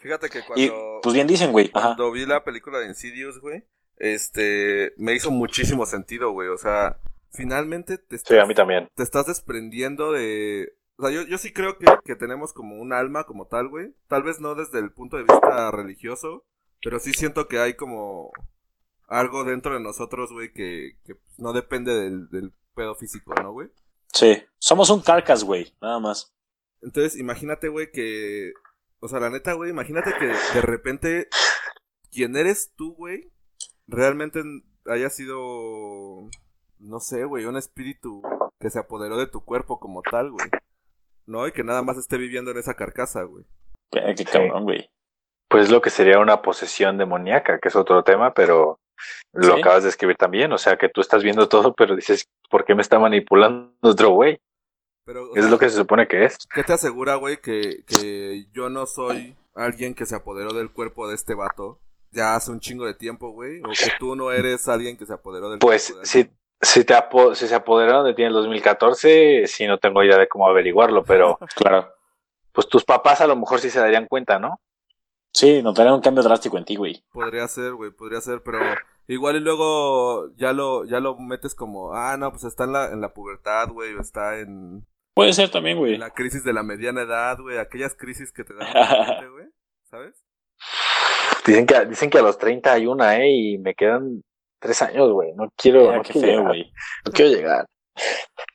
[0.00, 1.70] Fíjate que Y, cuando, pues bien dicen, güey.
[1.72, 1.88] Ajá.
[1.96, 3.64] cuando vi la película de Insidious, güey,
[3.96, 6.48] este, me hizo muchísimo sentido, güey.
[6.48, 6.98] O sea,
[7.32, 8.88] finalmente te Sí, estás, a mí también.
[8.94, 10.72] te estás desprendiendo de...
[10.98, 13.94] O sea, yo, yo sí creo que, que tenemos como un alma como tal, güey.
[14.08, 16.44] Tal vez no desde el punto de vista religioso,
[16.82, 18.30] pero sí siento que hay como
[19.08, 23.68] algo dentro de nosotros, güey, que, que no depende del, del pedo físico, ¿no, güey?
[24.12, 24.42] Sí.
[24.58, 25.74] Somos un carcas, güey.
[25.82, 26.34] Nada más.
[26.80, 28.52] Entonces, imagínate, güey, que.
[29.00, 31.28] O sea, la neta, güey, imagínate que de repente.
[32.10, 33.30] Quien eres tú, güey,
[33.88, 34.42] realmente
[34.86, 36.28] haya sido.
[36.78, 38.22] No sé, güey, un espíritu
[38.60, 40.48] que se apoderó de tu cuerpo como tal, güey.
[41.26, 41.46] ¿No?
[41.48, 43.44] Y que nada más esté viviendo en esa carcasa, güey.
[43.90, 44.88] Qué qué cabrón, güey.
[45.48, 48.78] Pues lo que sería una posesión demoníaca, que es otro tema, pero
[49.32, 49.60] lo Sí.
[49.60, 50.52] acabas de escribir también.
[50.52, 54.10] O sea, que tú estás viendo todo, pero dices, ¿por qué me está manipulando otro
[54.10, 54.38] güey?
[55.04, 56.36] Pero, Es sea, lo que se supone que es.
[56.52, 61.08] ¿Qué te asegura, güey, que, que yo no soy alguien que se apoderó del cuerpo
[61.08, 61.78] de este vato
[62.12, 63.60] ya hace un chingo de tiempo, güey?
[63.60, 65.94] O que tú no eres alguien que se apoderó del Pues
[66.62, 70.16] si, te apo- si se apoderaron de ti en el 2014, sí no tengo idea
[70.18, 71.92] de cómo averiguarlo, pero Claro.
[72.52, 74.60] pues tus papás a lo mejor sí se darían cuenta, ¿no?
[75.32, 77.04] Sí, notaré un cambio drástico en ti, güey.
[77.12, 78.58] Podría ser, güey, podría ser, pero
[79.06, 82.86] igual y luego ya lo, ya lo metes como, ah, no, pues está en la,
[82.90, 85.94] en la pubertad, güey, o está en, Puede ser también, güey.
[85.94, 88.66] en la crisis de la mediana edad, güey, aquellas crisis que te dan,
[89.32, 89.46] güey,
[89.90, 90.14] ¿sabes?
[91.46, 93.30] Dicen que, dicen que a los 30 hay una, ¿eh?
[93.30, 94.22] Y me quedan
[94.58, 95.32] tres años, güey.
[95.34, 96.46] No quiero, Ah, no qué quiero feo, llegar.
[96.48, 96.72] güey.
[97.04, 97.66] No quiero llegar.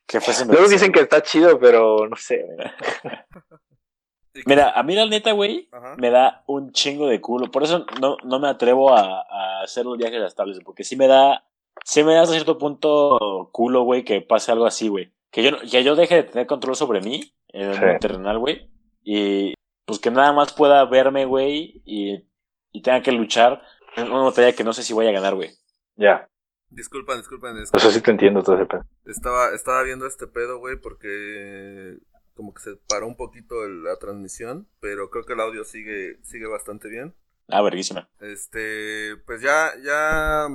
[0.07, 2.45] Que fuese Luego dicen que está chido, pero no sé.
[4.45, 7.51] Mira, a mí la neta, güey, me da un chingo de culo.
[7.51, 11.07] Por eso no, no me atrevo a, a hacer los viajes estables, porque sí me
[11.07, 11.43] da,
[11.83, 15.11] sí me da hasta cierto punto culo, güey, que pase algo así, güey.
[15.31, 17.81] Que yo, no- que yo deje de tener control sobre mí en el Sí.
[17.99, 18.69] terrenal, güey.
[19.03, 19.53] Y
[19.85, 22.23] pues que nada más pueda verme, güey, y,
[22.71, 23.61] y tenga que luchar
[23.95, 25.51] en una batalla que no sé si voy a ganar, güey.
[25.95, 26.27] Ya.
[26.69, 28.85] Disculpen, disculpen, es- Eso sí te entiendo todo ese pedo.
[29.05, 31.97] estaba, estaba viendo este pedo, güey, porque
[32.33, 36.17] como que se paró un poquito el- la transmisión, pero creo que el audio sigue,
[36.23, 37.13] sigue bastante bien.
[37.49, 38.09] Ah, verguísima.
[38.21, 40.47] Este, pues ya, ya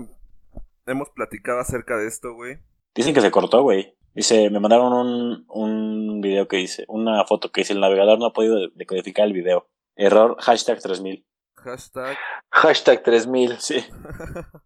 [0.87, 2.59] hemos platicado acerca de esto, güey.
[2.95, 3.95] Dicen que se cortó, güey.
[4.15, 8.27] Dice, me mandaron un, un video que dice, una foto que dice, el navegador no
[8.27, 9.69] ha podido de- decodificar el video.
[9.95, 11.27] Error, hashtag 3000.
[11.71, 12.17] Hashtag.
[12.51, 13.59] Hashtag 3000.
[13.61, 13.85] Sí.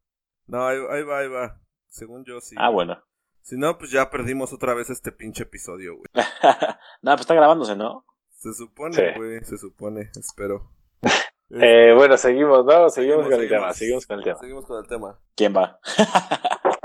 [0.47, 1.61] No, ahí, ahí va, ahí va.
[1.89, 2.57] Según yo, sí.
[2.59, 3.01] Ah, bueno.
[3.41, 6.07] Si no, pues ya perdimos otra vez este pinche episodio, güey.
[7.03, 8.05] no, pues está grabándose, ¿no?
[8.37, 9.03] Se supone, Sí.
[9.17, 10.73] güey, se supone, espero.
[11.53, 12.89] Eh, bueno, seguimos, ¿no?
[12.91, 13.51] Seguimos, Seguimos, con el seguimos.
[13.51, 14.39] tema, seguimos con el tema.
[14.39, 15.19] Seguimos con el tema.
[15.37, 15.81] ¿Quién va?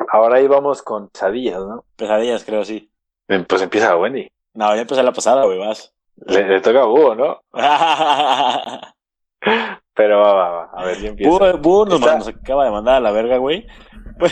[0.10, 1.86] Ahora ahí vamos con pesadillas, ¿no?
[1.95, 2.91] Pesadillas, creo, sí.
[3.28, 4.28] Eh, Pues empieza Wendy.
[4.56, 5.93] No, ya empecé la pasada, güey, vas.
[6.15, 7.41] Le, le toca a Hugo, ¿no?
[9.95, 10.63] Pero va, va, va.
[10.73, 11.58] A ver, yo empiezo.
[11.60, 13.65] Búho nos, acaba de mandar a la verga, güey.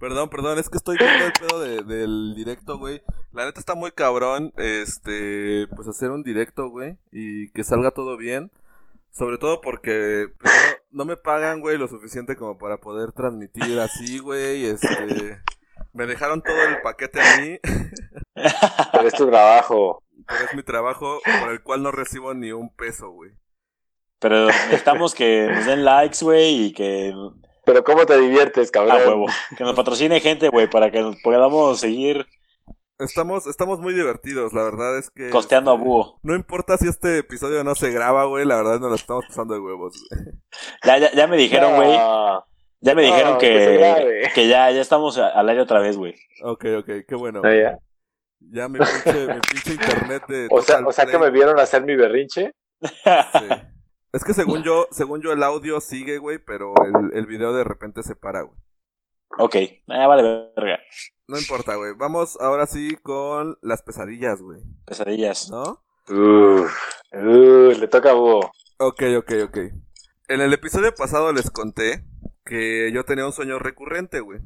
[0.00, 3.02] Perdón, perdón, es que estoy viendo el pedo de- del directo, güey.
[3.32, 8.16] La neta está muy cabrón, este, pues hacer un directo, güey, y que salga todo
[8.16, 8.50] bien.
[9.12, 10.52] Sobre todo porque pues,
[10.90, 15.40] no, no me pagan, güey, lo suficiente como para poder transmitir así, güey, este...
[15.92, 17.58] Me dejaron todo el paquete a mí,
[18.92, 20.02] Pero es tu trabajo.
[20.26, 23.30] pero es mi trabajo por el cual no recibo ni un peso, güey.
[24.20, 27.12] Pero necesitamos que nos den likes, güey, y que
[27.64, 28.98] Pero ¿cómo te diviertes, A cabrón?
[29.06, 29.26] huevo.
[29.56, 32.26] Que nos patrocine gente, güey, para que nos podamos seguir
[32.96, 35.28] Estamos, estamos muy divertidos, la verdad es que...
[35.28, 36.20] costeando a búho.
[36.22, 39.54] No importa si este episodio no se graba, güey, la verdad nos lo estamos pasando
[39.54, 40.22] de huevos, güey.
[40.84, 41.90] Ya, ya, ya me dijeron, güey.
[41.98, 42.44] No.
[42.80, 46.14] Ya me dijeron que que, ya, ya estamos a- al aire otra vez, güey.
[46.44, 47.40] Ok, ok, qué bueno.
[47.42, 47.78] No, ya.
[48.38, 50.48] Ya mi pinche, mi pinche internet de...
[50.50, 52.52] O sea, o sea que me vieron hacer mi berrinche.
[52.80, 53.48] sí.
[54.14, 57.64] Es que según yo, según yo el audio sigue, güey, pero el, el video de
[57.64, 58.56] repente se para, güey.
[59.38, 59.56] ok,
[59.88, 60.78] ah, vale, verga.
[61.26, 61.94] No importa, güey.
[61.96, 64.60] Vamos ahora sí con las pesadillas, güey.
[64.86, 65.50] Pesadillas.
[65.50, 65.82] ¿No?
[66.08, 66.72] Uf,
[67.12, 68.52] uf, le toca a Búho.
[68.78, 69.58] Ok, ok, ok.
[70.28, 72.04] En el episodio pasado les conté
[72.44, 74.38] que yo tenía un sueño recurrente, güey.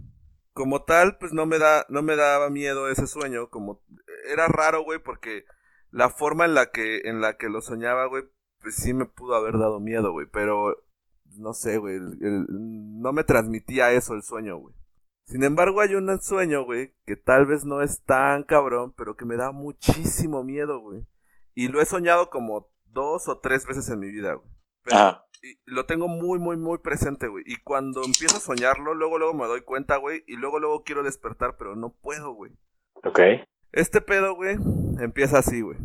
[0.55, 3.83] Como tal, pues no me da, no me daba miedo ese sueño, como
[4.31, 5.45] era raro, güey, porque
[5.91, 8.25] la forma en la que, en la que lo soñaba, güey,
[8.61, 10.77] pues sí me pudo haber dado miedo, güey, pero
[11.37, 14.75] no sé, güey, el- el- no me transmitía eso el sueño, güey.
[15.27, 19.27] Sin embargo, hay un sueño, güey, que tal vez no es tan cabrón, pero que
[19.27, 21.05] me da muchísimo miedo, güey.
[21.55, 24.49] Y lo he soñado como dos o tres veces en mi vida, güey.
[24.85, 24.97] Pero-
[25.43, 27.45] y lo tengo muy, muy, muy presente, güey.
[27.47, 30.25] Y cuando empiezo a soñarlo, luego, luego me doy cuenta, güey.
[30.27, 32.53] Y luego, luego quiero despertar, pero no puedo, güey.
[33.05, 33.21] Ok.
[33.71, 34.57] Este pedo, güey,
[34.99, 35.77] empieza así, güey.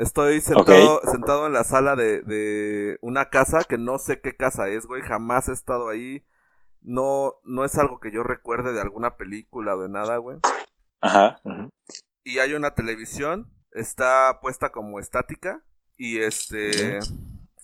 [0.00, 4.68] Estoy sentado, sentado en la sala de, de una casa que no sé qué casa
[4.68, 5.02] es, güey.
[5.02, 6.24] Jamás he estado ahí.
[6.80, 10.38] No, no es algo que yo recuerde de alguna película o de nada, güey.
[11.02, 11.42] Ajá.
[12.24, 13.52] Y hay una televisión.
[13.72, 15.62] Está puesta como estática.
[15.98, 17.00] Y este...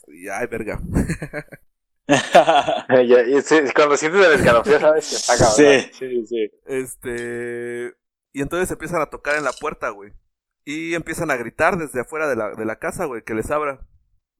[0.08, 0.78] Y ay, verga.
[2.08, 5.56] Ya, y sí, cuando sientes el escalofrío, sabes que está cabrón.
[5.56, 5.90] Sí.
[5.92, 6.50] sí, sí.
[6.64, 7.96] Este.
[8.32, 10.12] Y entonces empiezan a tocar en la puerta, güey.
[10.66, 13.86] Y empiezan a gritar desde afuera de la, de la casa, güey, que les abra.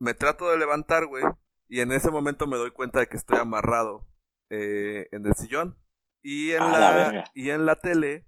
[0.01, 1.25] Me trato de levantar, güey.
[1.69, 4.07] Y en ese momento me doy cuenta de que estoy amarrado
[4.51, 5.79] eh, en el sillón.
[6.23, 8.27] Y en, A la, y en la tele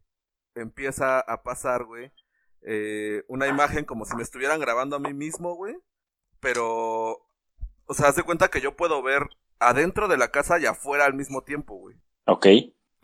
[0.54, 2.12] empieza a pasar, güey,
[2.62, 5.76] eh, una imagen como si me estuvieran grabando a mí mismo, güey.
[6.38, 7.26] Pero,
[7.86, 11.04] o sea, haz de cuenta que yo puedo ver adentro de la casa y afuera
[11.04, 11.96] al mismo tiempo, güey.
[12.26, 12.46] ok.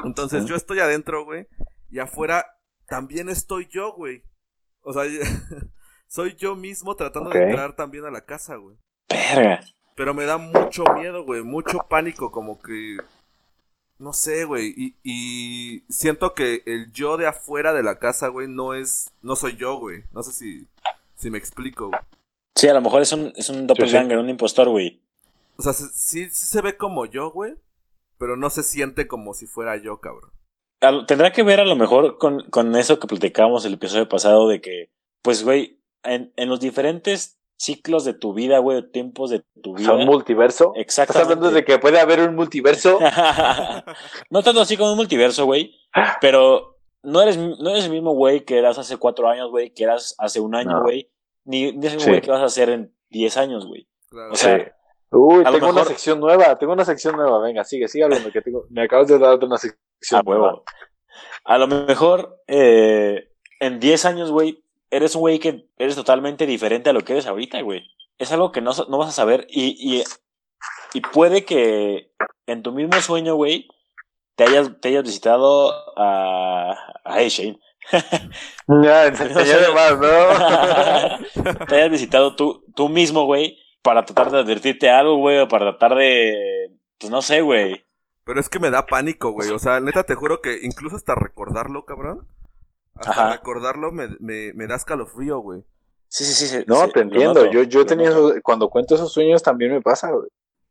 [0.04, 1.48] Entonces yo estoy adentro, güey,
[1.88, 2.46] y afuera
[2.86, 4.22] también estoy yo, güey.
[4.84, 5.02] O sea,
[6.06, 8.76] soy yo mismo tratando de entrar también a la casa, güey.
[9.08, 9.60] Verga.
[9.96, 12.96] Pero me da mucho miedo, güey, mucho pánico, como que...
[13.98, 18.48] No sé, güey, y, y siento que el yo de afuera de la casa, güey,
[18.48, 19.12] no es...
[19.22, 20.02] No soy yo, güey.
[20.12, 20.66] No sé si,
[21.14, 22.00] si me explico, güey.
[22.56, 25.00] Sí, a lo mejor es un, es un doppelganger, un impostor, güey.
[25.56, 27.54] O sea, se- sí, sí se ve como yo, güey,
[28.18, 30.32] pero no se siente como si fuera yo, cabrón.
[31.06, 34.60] Tendrá que ver a lo mejor con, con eso que platicábamos el episodio pasado de
[34.60, 34.90] que,
[35.22, 39.74] pues, güey, en, en los diferentes ciclos de tu vida, güey, tiempos de tu O
[39.74, 39.86] vida.
[39.86, 40.72] sea, un multiverso.
[40.74, 41.32] ¿Estás Exactamente.
[41.34, 42.98] hablando de que puede haber un multiverso?
[44.30, 45.74] no tanto así como un multiverso, güey,
[46.20, 49.84] pero no eres, no eres el mismo güey que eras hace cuatro años, güey, que
[49.84, 50.82] eras hace un año, No.
[50.82, 51.10] güey,
[51.44, 52.08] ni, ni es el mismo Sí.
[52.10, 53.86] güey que vas a hacer en diez años, güey.
[54.10, 54.32] Claro.
[54.32, 54.64] O sea, Sí.
[55.14, 57.38] Uy, tengo una sección nueva, tengo una sección nueva.
[57.40, 58.66] Venga, sigue, sigue hablando que tengo.
[58.70, 60.64] Me acabas de dar una sección A huevo.
[61.44, 66.90] A lo mejor eh, en 10 años, güey, eres un güey que eres totalmente diferente
[66.90, 67.82] a lo que eres ahorita, güey.
[68.18, 70.04] Es algo que no, no vas a saber y, y,
[70.94, 72.12] y puede que
[72.46, 73.68] en tu mismo sueño, güey,
[74.36, 76.74] te hayas, te hayas visitado a...
[77.04, 77.60] a Shane.
[78.82, 81.66] Ya, enseñé más, ¿no?
[81.66, 85.70] te hayas visitado tú, tú mismo, güey, para tratar de advertirte algo, güey, o para
[85.76, 86.72] tratar de...
[86.98, 87.84] Pues no sé, güey.
[88.24, 89.50] Pero es que me da pánico, güey.
[89.50, 92.26] O sea, neta, te juro que incluso hasta recordarlo, cabrón.
[92.94, 93.32] Hasta Ajá.
[93.32, 95.62] recordarlo me, me, me da escalofrío, güey.
[96.08, 96.46] Sí, sí, sí.
[96.46, 97.44] sí, No, sí, te entiendo.
[97.50, 98.28] yo yo he lo tenido, noto.
[98.30, 100.28] esos- cuando cuento esos sueños también me pasa, güey.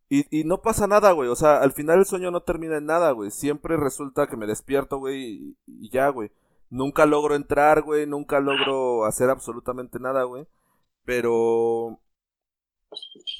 [0.10, 1.30] Y, y no pasa nada, güey.
[1.30, 3.30] O sea, al final el sueño no termina en nada, güey.
[3.30, 6.32] Siempre resulta que me despierto, güey, y, y ya, güey.
[6.70, 8.08] Nunca logro entrar, güey.
[8.08, 10.48] Nunca logro hacer absolutamente nada, güey.
[11.06, 12.00] Pero...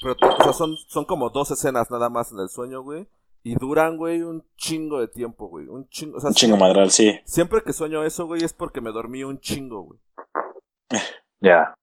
[0.02, 3.08] Pero, o sea, son, son como dos escenas nada más en el sueño, güey.
[3.42, 5.66] Y duran, güey, un chingo de tiempo, güey.
[5.68, 6.16] Un chingo.
[6.16, 7.20] O sea, Un chingo siempre- madral, sí.
[7.26, 10.00] Siempre que sueño eso, güey, es porque me dormí un chingo, güey.
[11.40, 11.74] Ya.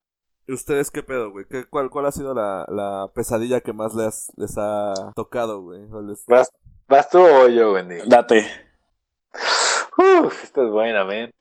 [0.48, 1.46] ¿Y ustedes qué pedo, güey?
[1.48, 5.84] ¿Qué, cuál, ¿Cuál ha sido la, la pesadilla que más les, les ha tocado, güey?
[5.92, 6.50] ¿O les- ¿Vas,
[6.88, 7.98] ¿Vas tú o yo, Wendy?
[8.08, 8.48] Date.
[9.98, 11.32] Uf, esta es buena, man.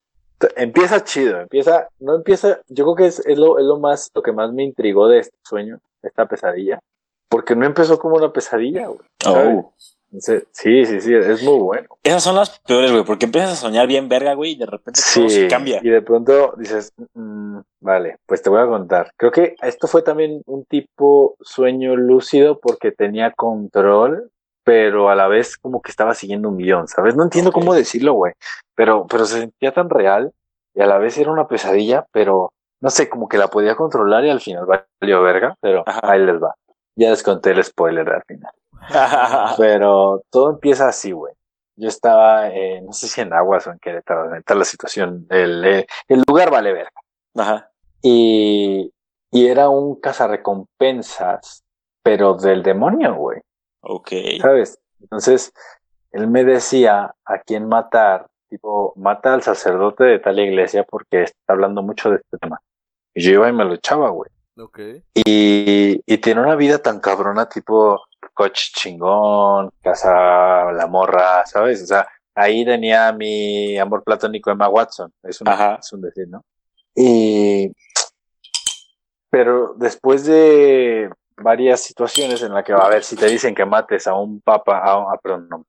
[0.57, 4.23] Empieza chido, empieza, no empieza, yo creo que es, es lo, es lo más, lo
[4.23, 6.79] que más me intrigó de este sueño, esta pesadilla,
[7.29, 9.01] porque no empezó como una pesadilla, güey.
[9.27, 9.73] Oh.
[10.13, 11.87] Entonces, sí, sí, sí, es muy bueno.
[12.03, 15.01] Esas son las peores, güey, porque empiezas a soñar bien verga, güey, y de repente
[15.15, 15.79] todo Sí, se cambia.
[15.85, 19.13] y de pronto dices, "Mm, vale, pues te voy a contar.
[19.17, 24.31] Creo que esto fue también un tipo sueño lúcido porque tenía control
[24.63, 27.17] pero a la vez como que estaba siguiendo un guion, ¿sabes?
[27.17, 27.55] No entiendo Ok.
[27.55, 28.35] cómo decirlo, güey,
[28.77, 30.33] pero, pero se sentía tan real
[30.75, 34.25] y a la vez era una pesadilla, pero no sé, como que la podía controlar
[34.25, 36.01] y al final valió verga, pero Ajá.
[36.03, 36.55] ahí les va.
[36.97, 38.53] Ya les conté el spoiler al final.
[39.59, 41.35] Pero todo empieza así, güey.
[41.77, 45.65] Yo estaba, eh, no sé si en Aguas o en Querétaro, neta, la situación, el,
[45.65, 46.91] eh, el lugar vale verga.
[47.37, 47.71] Ajá.
[48.03, 48.93] Y,
[49.31, 51.63] y era un cazarrecompensas,
[52.03, 53.41] pero del demonio, güey,
[53.83, 54.09] Ok.
[54.41, 54.79] ¿sabes?
[55.01, 55.53] Entonces,
[56.13, 61.53] él me decía a quién matar, tipo, mata al sacerdote de tal iglesia porque está
[61.53, 62.61] hablando mucho de este tema.
[63.15, 64.31] Y yo iba y me lo echaba, güey.
[64.59, 64.79] Ok.
[65.15, 68.01] Y, y tiene una vida tan cabrona, tipo
[68.35, 71.83] coche chingón, casa la morra, ¿sabes?
[71.83, 75.79] O sea, ahí tenía mi amor platónico Emma Watson, es un, Ajá.
[75.81, 76.45] es un decir, ¿no?
[76.95, 77.73] Y,
[79.31, 84.07] pero después de varias situaciones en las que, a ver, si te dicen que mates
[84.07, 85.65] a un papa, a, un- a- perdón, no,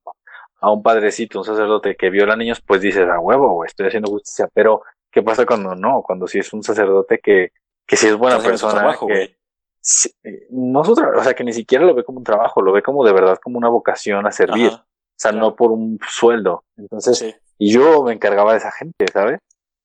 [0.60, 4.10] a un padrecito, un sacerdote que viola niños, pues dices, a huevo, güey, estoy haciendo
[4.10, 6.02] justicia, pero ¿qué pasa cuando no?
[6.02, 7.52] Cuando si es un sacerdote que,
[7.86, 9.36] que si es buena su persona, trabajo, que.
[9.80, 12.72] Sí, eh, no su o sea, que ni siquiera lo ve como un trabajo, lo
[12.72, 14.84] ve como de verdad como una vocación a servir, Ajá.
[14.86, 15.46] o sea, claro.
[15.46, 16.64] no por un sueldo.
[16.76, 17.34] Entonces, Sí.
[17.58, 19.40] y yo me encargaba de esa gente, ¿sabes?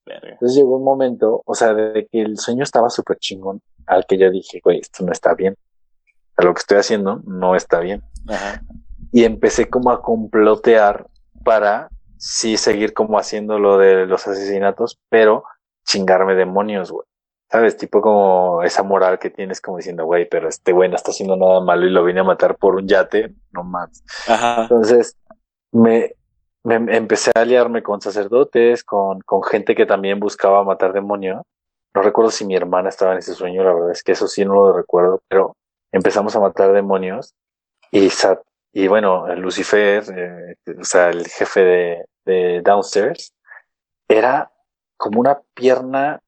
[0.06, 0.30] Verga.
[0.34, 4.18] Entonces llegó un momento, o sea, de que el sueño estaba súper chingón, al que
[4.18, 5.54] yo dije, güey, esto no está bien.
[5.56, 8.04] O sea, lo que estoy haciendo no está bien.
[8.30, 8.62] Ajá.
[9.12, 11.08] Y empecé como a complotear
[11.44, 15.44] para sí seguir como haciendo lo de los asesinatos, pero
[15.86, 17.06] chingarme demonios, güey.
[17.50, 17.78] ¿Sabes?
[17.78, 21.38] Tipo como esa moral que tienes como diciendo, güey, pero este güey no está haciendo
[21.38, 24.04] nada malo y lo vine a matar por un yate, no más.
[24.28, 24.64] Ajá.
[24.64, 25.16] Entonces,
[25.72, 26.12] me,
[26.66, 31.42] me- empecé a aliarme con sacerdotes, con, con gente que también buscaba matar demonios.
[31.96, 34.44] No recuerdo si mi hermana estaba en ese sueño, la verdad es que eso sí
[34.44, 35.56] no lo recuerdo, pero
[35.94, 37.34] empezamos a matar demonios
[37.92, 38.10] y,
[38.74, 43.34] y bueno, Lucifer, eh, o sea, el jefe de, de Downstairs,
[44.08, 44.52] era
[44.98, 46.22] como una pierna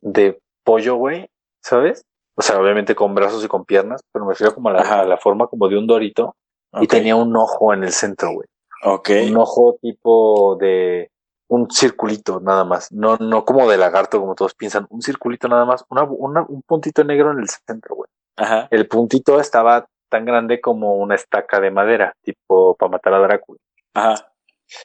[0.00, 1.28] de pollo, güey,
[1.62, 2.04] ¿sabes?
[2.36, 5.04] O sea, obviamente con brazos y con piernas, pero me refiero como a la, a
[5.04, 6.36] la forma como de un dorito
[6.80, 8.46] y tenía un ojo en el centro, güey.
[8.84, 9.10] Ok.
[9.30, 11.10] Un ojo tipo de
[11.48, 15.64] un circulito nada más, no, no como de lagarto como todos piensan, un circulito nada
[15.64, 18.10] más, una, una- un puntito negro en el centro, güey.
[18.36, 18.66] Ajá.
[18.70, 23.58] El puntito estaba tan grande como una estaca de madera, tipo para matar a Drácula.
[23.94, 24.32] Ajá.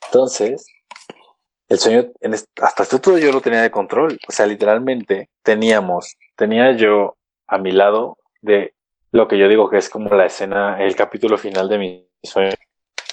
[0.08, 0.66] Entonces,
[1.68, 4.18] el sueño, en hasta esto todo yo lo tenía de control.
[4.28, 7.16] O sea, literalmente teníamos, tenía yo
[7.48, 8.74] a mi lado de
[9.12, 12.56] lo que yo digo que es como la escena, el capítulo final de mi sueño.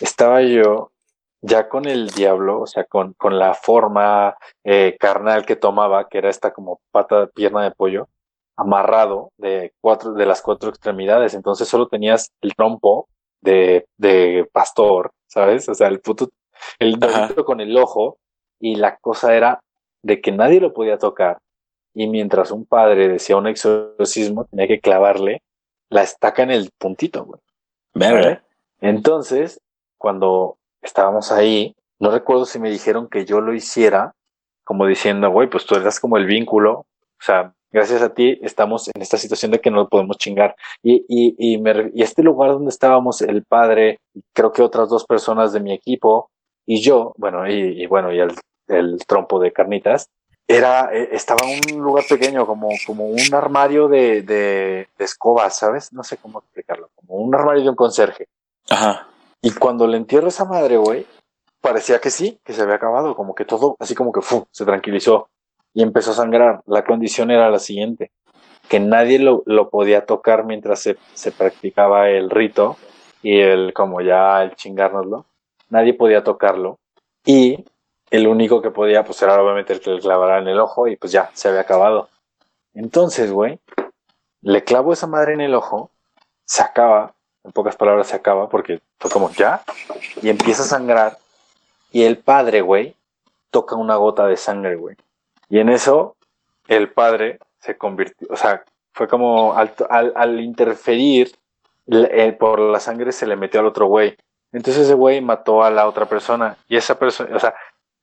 [0.00, 0.92] Estaba yo
[1.40, 6.18] ya con el diablo, o sea, con, con la forma eh, carnal que tomaba, que
[6.18, 8.08] era esta como pata, pierna de pollo,
[8.58, 11.32] amarrado de cuatro, de las cuatro extremidades.
[11.32, 13.08] Entonces solo tenías el trompo
[13.40, 15.68] de, de pastor, ¿sabes?
[15.68, 16.30] O sea, el puto,
[16.80, 18.18] el dorito con el ojo,
[18.60, 19.60] y la cosa era
[20.02, 21.38] de que nadie lo podía tocar.
[21.94, 25.42] Y mientras un padre decía un exorcismo, tenía que clavarle
[25.88, 27.40] la estaca en el puntito, güey.
[28.80, 29.60] Entonces,
[29.96, 34.14] cuando estábamos ahí, no recuerdo si me dijeron que yo lo hiciera,
[34.64, 36.86] como diciendo, güey, pues tú eras como el vínculo, o
[37.20, 40.56] sea, gracias a ti estamos en esta situación de que no lo podemos chingar.
[40.82, 44.00] Y, y, y, me y este lugar donde estábamos, el padre,
[44.32, 46.30] creo que otras dos personas de mi equipo,
[46.66, 48.34] y yo, bueno, y, bueno, y el,
[48.68, 50.08] el trompo de carnitas,
[50.46, 55.56] era, eh, estaba en un lugar pequeño, como, como un armario de, de, de escobas,
[55.56, 55.92] ¿sabes?
[55.92, 58.28] No sé cómo explicarlo, como un armario de un conserje.
[58.70, 59.08] Ajá.
[59.40, 61.06] Y cuando le entierro a esa madre, güey,
[61.60, 64.46] parecía que sí, que se había acabado, como que todo, así como que ¡fu!
[64.50, 65.28] se tranquilizó
[65.78, 66.60] y empezó a sangrar.
[66.66, 68.10] La condición era la siguiente,
[68.68, 72.76] que nadie lo, lo podía tocar mientras se, se practicaba el rito
[73.22, 75.24] y el, como ya el chingárnoslo,
[75.70, 76.80] nadie podía tocarlo.
[77.24, 77.64] Y
[78.10, 80.96] el único que podía, pues era obviamente el que le clavara en el ojo y
[80.96, 82.08] pues ya, se había acabado.
[82.74, 83.60] Entonces, güey,
[84.40, 85.92] le clavo esa madre en el ojo,
[86.44, 87.14] se acaba,
[87.44, 89.62] en pocas palabras se acaba, porque fue como ya,
[90.22, 91.18] y empieza a sangrar,
[91.92, 92.96] y el padre, güey,
[93.52, 94.96] toca una gota de sangre, güey.
[95.48, 96.16] Y en eso,
[96.66, 101.34] el padre se convirtió, o sea, fue como al, al, al interferir
[101.86, 104.16] le- eh, por la sangre se le metió al otro güey.
[104.52, 107.54] Entonces ese güey mató a la otra persona, y esa persona, o sea,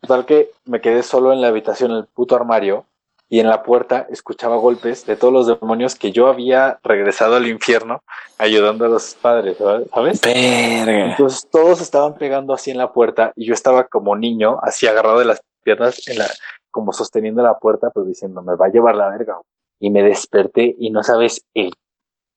[0.01, 2.85] total que me quedé solo en la habitación, en el puto armario,
[3.27, 7.47] y en la puerta escuchaba golpes de todos los demonios que yo había regresado al
[7.47, 8.03] infierno
[8.37, 10.21] ayudando a los padres, ¿sabes?
[10.21, 11.05] Verga.
[11.11, 15.17] Entonces todos estaban pegando así en la puerta y yo estaba como niño, así agarrado
[15.17, 16.27] de las piernas, en la,
[16.75, 19.35] como sosteniendo la puerta, pues diciendo, me va a llevar la verga.
[19.35, 19.45] güey".
[19.79, 21.71] Y me desperté y no sabes el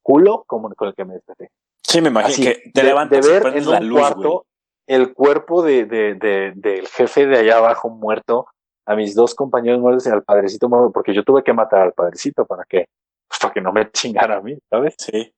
[0.00, 1.50] culo como con el que me desperté.
[1.82, 4.44] Sí, me imagino Así, que te de, levantas de ver en la un luz, cuarto
[4.86, 8.46] el cuerpo de, de, de- del jefe de allá abajo muerto,
[8.86, 11.92] a mis dos compañeros muertos y al padrecito muerto, porque yo tuve que matar al
[11.94, 12.86] padrecito para que,
[13.28, 14.94] pues, para que no me chingara a mí, ¿sabes?
[14.98, 15.32] Sí.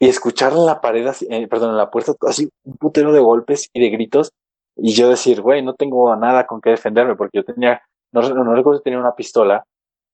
[0.00, 3.20] Y escuchar en la pared, así, eh, perdón, en la puerta, así un putero de
[3.20, 4.30] golpes y de gritos,
[4.76, 7.80] y yo decir, güey, no tengo nada con qué defenderme, porque yo tenía,
[8.12, 9.66] no, no, recuerdo si tenía una pistola,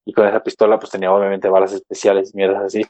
[0.04, 2.84] y con esa pistola pues tenía obviamente balas especiales, mierdas así,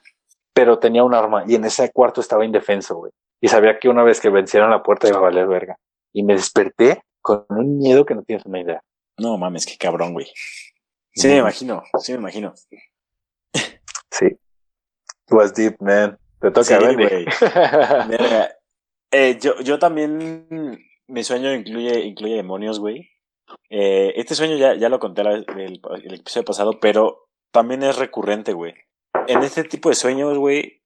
[0.53, 3.13] pero tenía un arma, y en ese cuarto estaba indefenso, güey.
[3.41, 5.77] Y sabía que una vez que vencieron la puerta iba a valer verga.
[6.13, 8.83] Y me desperté con un miedo que no tienes una idea.
[9.19, 10.27] No mames, qué cabrón, güey.
[11.15, 12.55] Sí, me imagino, sí me imagino.
[14.11, 14.27] Sí.
[14.27, 14.39] It
[15.31, 16.19] was deep, man.
[16.41, 17.07] Te toca, Sí, Benny.
[17.09, 17.27] güey.
[19.15, 20.47] Eh, yo, yo también,
[21.07, 23.11] mi sueño incluye, incluye demonios, güey.
[23.71, 28.53] Eh, este sueño ya, ya lo conté el, el episodio pasado, pero también es recurrente,
[28.53, 28.75] güey.
[29.29, 30.83] En este tipo de sueños, güey,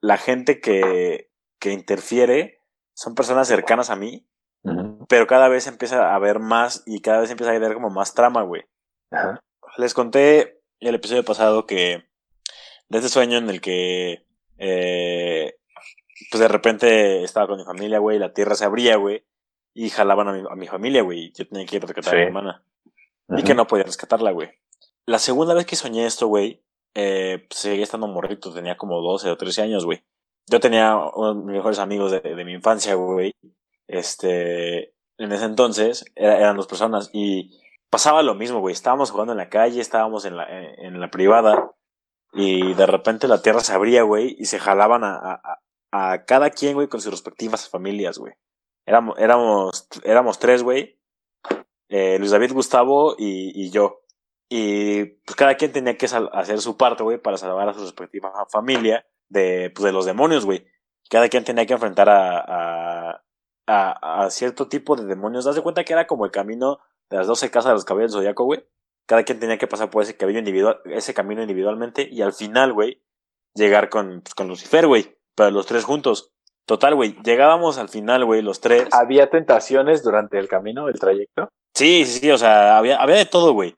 [0.00, 2.62] la gente que, que interfiere
[2.94, 4.26] son personas cercanas a mí,
[4.64, 5.06] Ujú.
[5.08, 8.14] pero cada vez empieza a haber más y cada vez empieza a haber como más
[8.14, 8.64] trama, güey.
[9.76, 12.08] Les conté el episodio pasado que
[12.88, 14.26] de ese sueño en el que
[14.58, 15.54] eh,
[16.30, 19.24] pues de repente estaba con mi familia, güey, la tierra se abría, güey,
[19.84, 22.16] y jalaban a mi, a mi familia, güey, yo tenía que ir a rescatar a
[22.16, 22.62] mi hermana.
[23.38, 24.50] Y que no podía rescatarla, güey.
[25.06, 26.62] La segunda vez que soñé esto, güey,
[26.94, 30.02] eh, pues, seguía estando morrito, tenía como 12 o 13 años, güey.
[30.50, 33.34] Yo tenía uno de mis mejores amigos de, de mi infancia, güey.
[33.86, 37.58] Este, en ese entonces era- eran dos personas y
[37.90, 38.72] pasaba lo mismo, güey.
[38.72, 41.72] Estábamos jugando en la calle, estábamos en la, en, en la privada
[42.32, 45.58] y de repente la tierra se abría, güey, y se jalaban a, a-
[45.90, 48.34] a cada quien, güey, con sus respectivas familias, güey.
[48.88, 50.98] Éramos, éramos, éramos tres, güey.
[51.90, 54.00] Eh, Luis David, Gustavo y, y yo.
[54.48, 58.32] Y pues cada quien tenía que hacer su parte, güey, para salvar a su respectiva
[58.50, 60.66] familia de, pues, de los demonios, güey.
[61.10, 63.22] Cada quien tenía que enfrentar a, a,
[63.66, 65.44] a, a cierto tipo de demonios.
[65.44, 66.78] ¿Das de cuenta que era como el camino
[67.10, 68.64] de las 12 casas de los caballeros del zodiaco, güey?
[69.04, 72.72] Cada quien tenía que pasar por ese camino individual, ese camino individualmente y al final,
[72.72, 73.02] güey,
[73.54, 75.18] llegar con, pues, con Lucifer, güey.
[75.34, 76.32] Pero los tres juntos.
[76.68, 78.88] Total, güey, llegábamos al final, güey, los tres.
[78.92, 81.48] ¿Había tentaciones durante el camino, el trayecto?
[81.74, 83.74] Sí, sí, sí, o sea, había, había de todo, güey.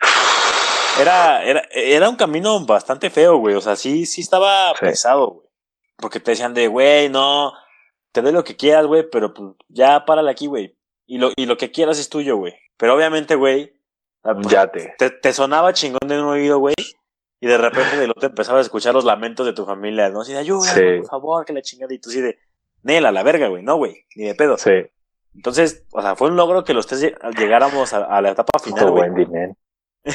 [1.00, 3.54] Era, era, era un camino bastante feo, güey.
[3.54, 4.86] O sea, sí, sí estaba Sí.
[4.86, 5.46] pesado, güey.
[5.98, 7.52] Porque te decían de, güey, no,
[8.10, 10.76] te doy lo que quieras, güey, pero pues, ya párale aquí, güey.
[11.06, 12.54] Y lo, y lo que quieras es tuyo, güey.
[12.76, 13.72] Pero obviamente, güey,
[14.24, 14.94] ah, pues, yate.
[14.98, 16.74] te, te sonaba chingón de un oído, güey.
[17.40, 20.22] Y de repente del otro empezabas a escuchar los lamentos de tu familia, ¿no?
[20.22, 20.80] Así de, ayuda, Sí.
[20.98, 21.94] por favor, que la chingada.
[21.94, 22.36] Y tú así de,
[22.82, 23.62] Nela, la verga, güey.
[23.62, 24.56] No, güey, ni de pedo.
[24.58, 24.86] Sí.
[25.34, 28.58] Entonces, o sea, fue un logro que los tres lleg- llegáramos a, a la etapa
[28.58, 29.10] final, Puto güey.
[29.10, 29.56] Wendy, man.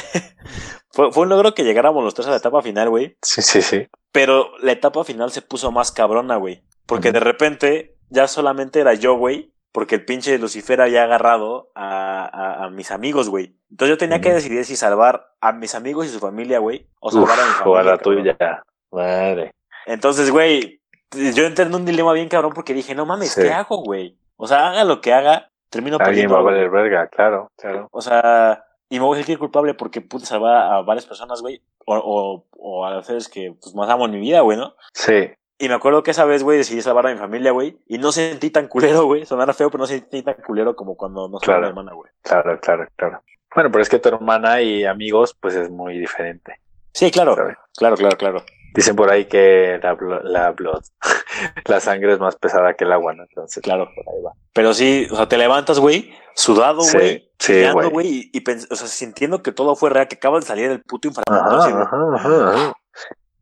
[0.90, 3.16] Fue, fue un logro que llegáramos los tres a la etapa final, güey.
[3.22, 3.86] Sí, sí, sí.
[4.12, 6.62] Pero la etapa final se puso más cabrona, güey.
[6.86, 9.52] Porque de repente ya solamente era yo, güey.
[9.72, 13.58] Porque el pinche Lucifer había agarrado a, a, a mis amigos, güey.
[13.70, 16.88] Entonces yo tenía que decidir si salvar a mis amigos y su familia, güey.
[16.98, 17.66] O salvar a mi familia.
[17.72, 18.22] o a la cabrón.
[18.22, 18.62] tuya.
[18.90, 19.50] Madre.
[19.84, 20.80] Entonces, güey,
[21.12, 23.42] yo entré en un dilema bien cabrón porque dije, no mames, Sí.
[23.42, 24.16] ¿qué hago, güey?
[24.36, 27.88] O sea, haga lo que haga, termino Alguien va a valer verga, claro, claro.
[27.92, 31.62] O sea, y me voy a sentir culpable porque pude salvar a varias personas, güey.
[31.86, 34.74] O, o, o a las veces que pues, más amo en mi vida, güey, ¿no?
[34.92, 35.30] Sí.
[35.58, 37.78] Y me acuerdo que esa vez, güey, decidí salvar a mi familia, güey.
[37.86, 39.24] Y no sentí tan culero, güey.
[39.24, 41.60] Sonara feo, pero no sentí tan culero como cuando nos salvó Claro.
[41.62, 42.10] mi hermana, güey.
[42.22, 43.22] Claro, claro, claro.
[43.54, 46.60] Bueno, pero es que tu hermana y amigos, pues es muy diferente.
[46.92, 47.34] Sí, claro.
[47.34, 47.56] ¿sabes?
[47.78, 48.44] Claro, claro, claro.
[48.74, 50.82] Dicen por ahí que la, la blood,
[51.66, 53.22] la sangre es más pesada que el agua, ¿no?
[53.24, 53.88] Entonces, Claro.
[53.94, 54.32] por ahí va.
[54.52, 57.30] Pero sí, o sea, te levantas, güey, sudado, Sí, güey.
[57.38, 58.30] sí, güey.
[58.32, 61.08] Y, y o sea, sintiendo que todo fue real, que acabas de salir del puto
[61.08, 61.56] inframundo.
[61.62, 62.18] así, Ajá, güey.
[62.18, 62.72] ajá, ajá, ajá.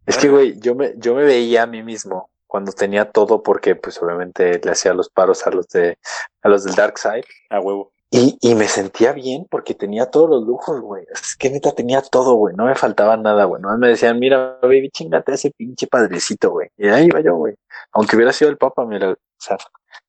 [0.07, 3.75] Es que, güey, yo me, yo me veía a mí mismo cuando tenía todo porque,
[3.75, 5.99] pues, obviamente le hacía los paros a los de,
[6.43, 7.25] a los del Dark Side.
[7.51, 7.93] A huevo.
[8.17, 11.05] Y, y me sentía bien porque tenía todos los lujos, güey.
[11.13, 12.55] Es que neta tenía todo, güey.
[12.55, 13.61] No me faltaba nada, güey.
[13.61, 16.69] No me decían, mira, baby, chingate a ese pinche padrecito, güey.
[16.77, 17.55] Y ahí iba yo, güey.
[17.93, 19.57] Aunque hubiera sido el papa, mira, o sea,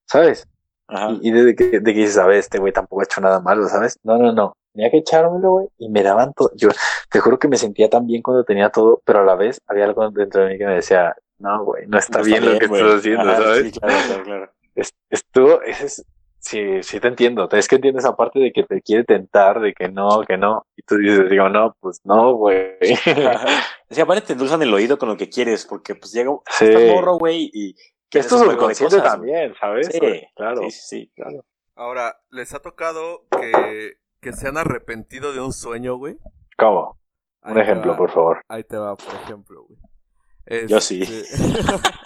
[0.06, 0.48] ¿sabes?
[0.88, 1.14] Ajá.
[1.20, 3.40] Y, y desde que, de que dices, a ver, este güey tampoco ha hecho nada
[3.40, 3.98] malo, ¿sabes?
[4.04, 4.54] No, no, no.
[4.72, 5.68] Tenía que echármelo, güey.
[5.80, 6.52] Y me daban todo.
[6.56, 6.70] Yo
[7.10, 9.86] te juro que me sentía tan bien cuando tenía todo, pero a la vez había
[9.86, 12.68] algo dentro de mí que me decía, no, güey, no está No bien lo que
[12.68, 12.82] güey.
[12.84, 13.64] estás haciendo, Ajá, ¿sabes?
[13.74, 14.52] Sí, claro, claro, claro.
[14.76, 16.06] Es- estuvo, ese es,
[16.46, 17.50] sí, sí te entiendo.
[17.52, 20.66] Es que entiendes esa parte de que te quiere tentar, de que no, que no.
[20.76, 22.78] Y tú dices, digo, no, pues no, güey.
[23.90, 26.66] Sí, aparte te endulzan el oído con lo que quieres, porque pues llega, Sí.
[26.66, 27.76] estás morro, güey, y...
[28.12, 29.88] Esto es subconsciente también, ¿sabes?
[29.92, 30.00] Sí,
[30.36, 30.62] claro.
[30.64, 31.46] Sí, sí, claro.
[31.76, 36.18] Ahora, ¿les ha tocado que, que se han arrepentido de un sueño, güey?
[36.58, 36.98] ¿Cómo?
[37.42, 37.98] Ahí Un ejemplo, va.
[37.98, 38.42] por favor.
[38.48, 40.68] Ahí te va, por ejemplo, güey.
[40.68, 41.04] Yo sí.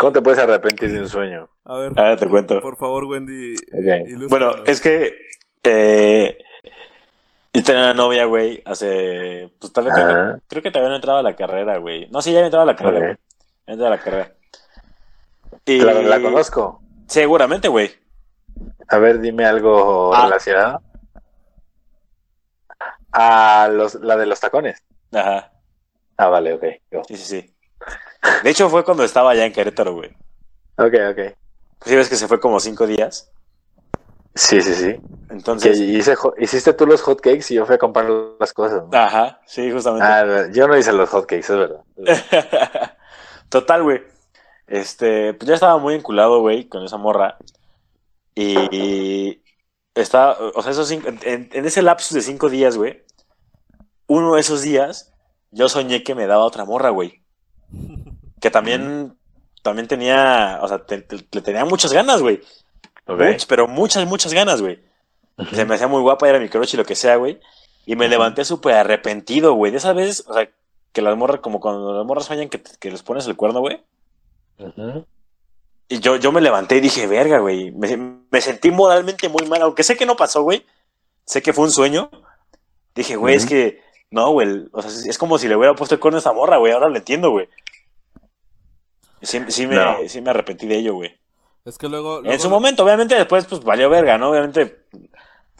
[0.00, 1.48] ¿Cómo te puedes arrepentir de un sueño?
[1.64, 2.60] A ver, Ahora te cuento.
[2.60, 3.54] por favor, Wendy.
[4.30, 5.14] Bueno, es que
[5.62, 6.38] eh,
[7.52, 9.52] yo tenía una novia, güey, hace.
[9.60, 9.94] Pues tal vez
[10.48, 12.08] creo que todavía no entraba a la carrera, güey.
[12.10, 13.04] No, sí, ya había entrado a la carrera, Ok.
[13.04, 13.16] güey.
[13.66, 14.32] Ya entraba a la carrera.
[15.66, 15.80] Y...
[15.80, 16.82] La, la conozco.
[17.06, 17.90] Seguramente, güey.
[18.88, 20.24] A ver, dime algo Ah.
[20.24, 20.82] relacionado.
[23.12, 24.82] Ah, los, la de los tacones.
[25.12, 25.52] Ajá.
[26.16, 26.64] Ah, vale, ok.
[27.08, 27.54] Sí, sí, sí.
[28.42, 30.10] De hecho, fue cuando estaba allá en Querétaro, güey.
[30.76, 31.36] Ok, ok.
[31.84, 33.30] Sí, ves que se fue como cinco días.
[34.34, 34.92] Sí, sí, sí.
[34.94, 35.78] Que Entonces.
[35.78, 38.08] hice, jo- hiciste tú los hotcakes y yo fui a comprar
[38.38, 38.82] las cosas.
[38.90, 38.96] ¿no?
[38.98, 40.06] Ajá, sí, justamente.
[40.06, 41.82] Ah, yo no hice los hotcakes, es verdad.
[43.48, 44.02] Total, güey.
[44.66, 47.36] Este, pues ya estaba muy enculado, güey, con esa morra.
[48.34, 49.42] Y
[49.94, 53.04] estaba, o sea, esos cinco, en, en ese lapsus de cinco días, güey,
[54.06, 55.12] uno de esos días,
[55.50, 57.22] yo soñé que me daba otra morra, güey.
[58.40, 59.16] Que también,
[59.62, 62.40] también tenía, o sea, te- te- le tenía muchas ganas, güey.
[63.34, 64.82] Much- pero muchas, muchas ganas, güey.
[65.52, 67.40] Se me hacía muy guapa, era mi crush y lo que sea, güey.
[67.86, 69.72] Y me levanté súper arrepentido, güey.
[69.72, 70.48] De esas veces, o sea,
[70.92, 73.82] que las morras, como cuando las morras sueñan que, que les pones el cuerno, güey.
[75.88, 77.72] Y yo, yo me levanté y dije, verga, güey.
[77.72, 77.96] Me,
[78.30, 80.64] me sentí moralmente muy mal, aunque sé que no pasó, güey.
[81.24, 82.10] Sé que fue un sueño.
[82.94, 83.80] Dije, güey, es que,
[84.10, 84.68] no, güey.
[84.72, 86.72] O sea, es, es como si le hubiera puesto el cuerno a esa morra, güey.
[86.72, 87.48] Ahora lo entiendo, güey.
[89.22, 89.96] Sí, sí, me, No.
[90.08, 91.18] sí me arrepentí de ello, güey.
[91.64, 92.24] Es que luego.
[92.24, 94.30] En su momento, obviamente, después, pues valió verga, ¿no?
[94.30, 94.84] Obviamente,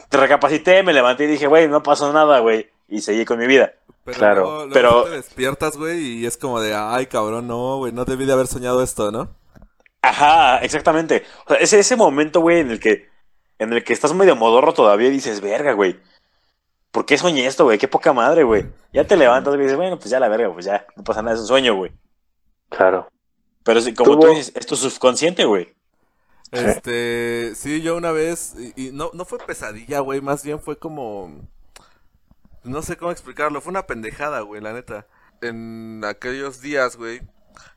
[0.08, 2.70] te recapacité, me levanté y dije, güey, no pasó nada, güey.
[2.88, 3.72] Y seguí con mi vida.
[4.04, 7.76] Pero Claro, luego- luego pero- te despiertas, güey, y es como de, ay, cabrón, no,
[7.76, 9.36] güey, no debí de haber soñado esto, ¿no?
[10.02, 11.24] Ajá, exactamente.
[11.44, 13.08] O sea, ese, ese momento, güey, en el que,
[13.58, 16.00] en el que estás medio modorro todavía y dices, verga, güey.
[16.90, 17.78] ¿Por qué soñé esto, güey?
[17.78, 18.66] Qué poca madre, güey.
[18.92, 21.20] Ya te levantas güey, y dices, bueno, pues ya la verga, pues ya, no pasa
[21.22, 21.92] nada, es un sueño, güey.
[22.70, 23.06] Claro.
[23.64, 25.74] Pero sí, como Tuvo- tú dices, es tu subconsciente, güey.
[26.52, 30.76] Este, sí, yo una vez, y, y no, no fue pesadilla, güey, más bien fue
[30.76, 31.40] como,
[32.64, 35.06] no sé cómo explicarlo, fue una pendejada, güey, la neta.
[35.42, 37.20] En aquellos días, güey,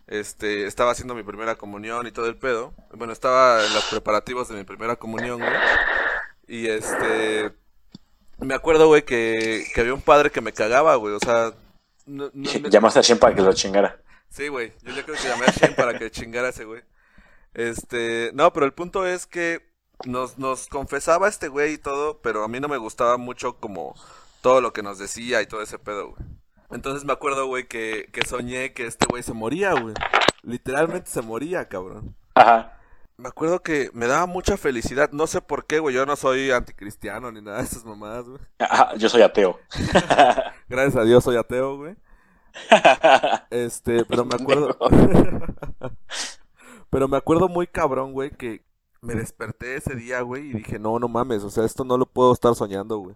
[0.08, 2.74] este, estaba haciendo mi primera comunión y todo el pedo.
[2.94, 5.54] Bueno, estaba en los preparativos de mi primera comunión, güey.
[6.48, 7.54] Y este,
[8.40, 11.54] me acuerdo, güey, que, que había un padre que me cagaba, güey, o sea,
[12.06, 14.00] no- no- no- Llamaste a Shen para que lo chingara.
[14.34, 14.74] Sí, güey.
[14.82, 16.82] Yo ya creo que llamé a Shane para que chingara ese güey.
[17.54, 19.62] Este, no, pero el punto es que
[20.06, 23.94] nos, nos confesaba este güey y todo, pero a mí no me gustaba mucho como
[24.42, 26.24] todo lo que nos decía y todo ese pedo, güey.
[26.72, 29.94] Entonces me acuerdo, güey, que, que soñé que este güey se moría, güey.
[30.42, 32.16] Literalmente se moría, cabrón.
[32.34, 32.80] Ajá.
[33.18, 35.12] Me acuerdo que me daba mucha felicidad.
[35.12, 35.94] No sé por qué, güey.
[35.94, 38.42] Yo no soy anticristiano ni nada de esas mamadas, güey.
[38.58, 39.60] Ajá, yo soy ateo.
[40.68, 41.96] Gracias a Dios soy ateo, güey.
[43.49, 44.78] Este, pero me acuerdo.
[46.89, 48.64] pero me acuerdo muy cabrón, güey, que
[49.01, 52.06] me desperté ese día, güey, y dije, no, no mames, o sea, esto no lo
[52.06, 53.16] puedo estar soñando, güey.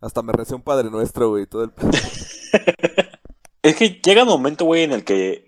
[0.00, 1.72] Hasta me recé un Padre Nuestro, güey, y todo el...
[3.62, 5.46] Es que llega un momento, güey, en el que,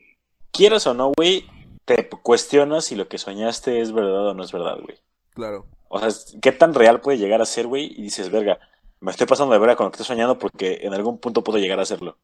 [0.58, 1.46] quieras o no, güey,
[1.84, 4.98] te cuestionas si lo que soñaste es verdad o no es verdad, güey.
[5.30, 5.66] Claro.
[5.88, 6.10] O sea,
[6.42, 7.92] ¿qué tan real puede llegar a ser, güey?
[7.96, 8.58] Y dices, verga,
[9.00, 11.58] me estoy pasando de verga con lo que estoy soñando porque en algún punto puedo
[11.58, 12.18] llegar a hacerlo.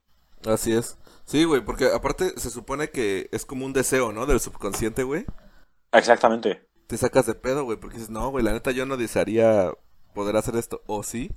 [0.46, 0.98] Así es.
[1.24, 4.26] Sí, güey, porque aparte se supone que es como un deseo, ¿no?
[4.26, 5.24] Del subconsciente, güey.
[5.92, 6.66] Exactamente.
[6.86, 9.72] Te sacas de pedo, güey, porque dices, no, güey, la neta yo no desearía
[10.14, 10.82] poder hacer esto.
[10.86, 11.30] ¿O sí?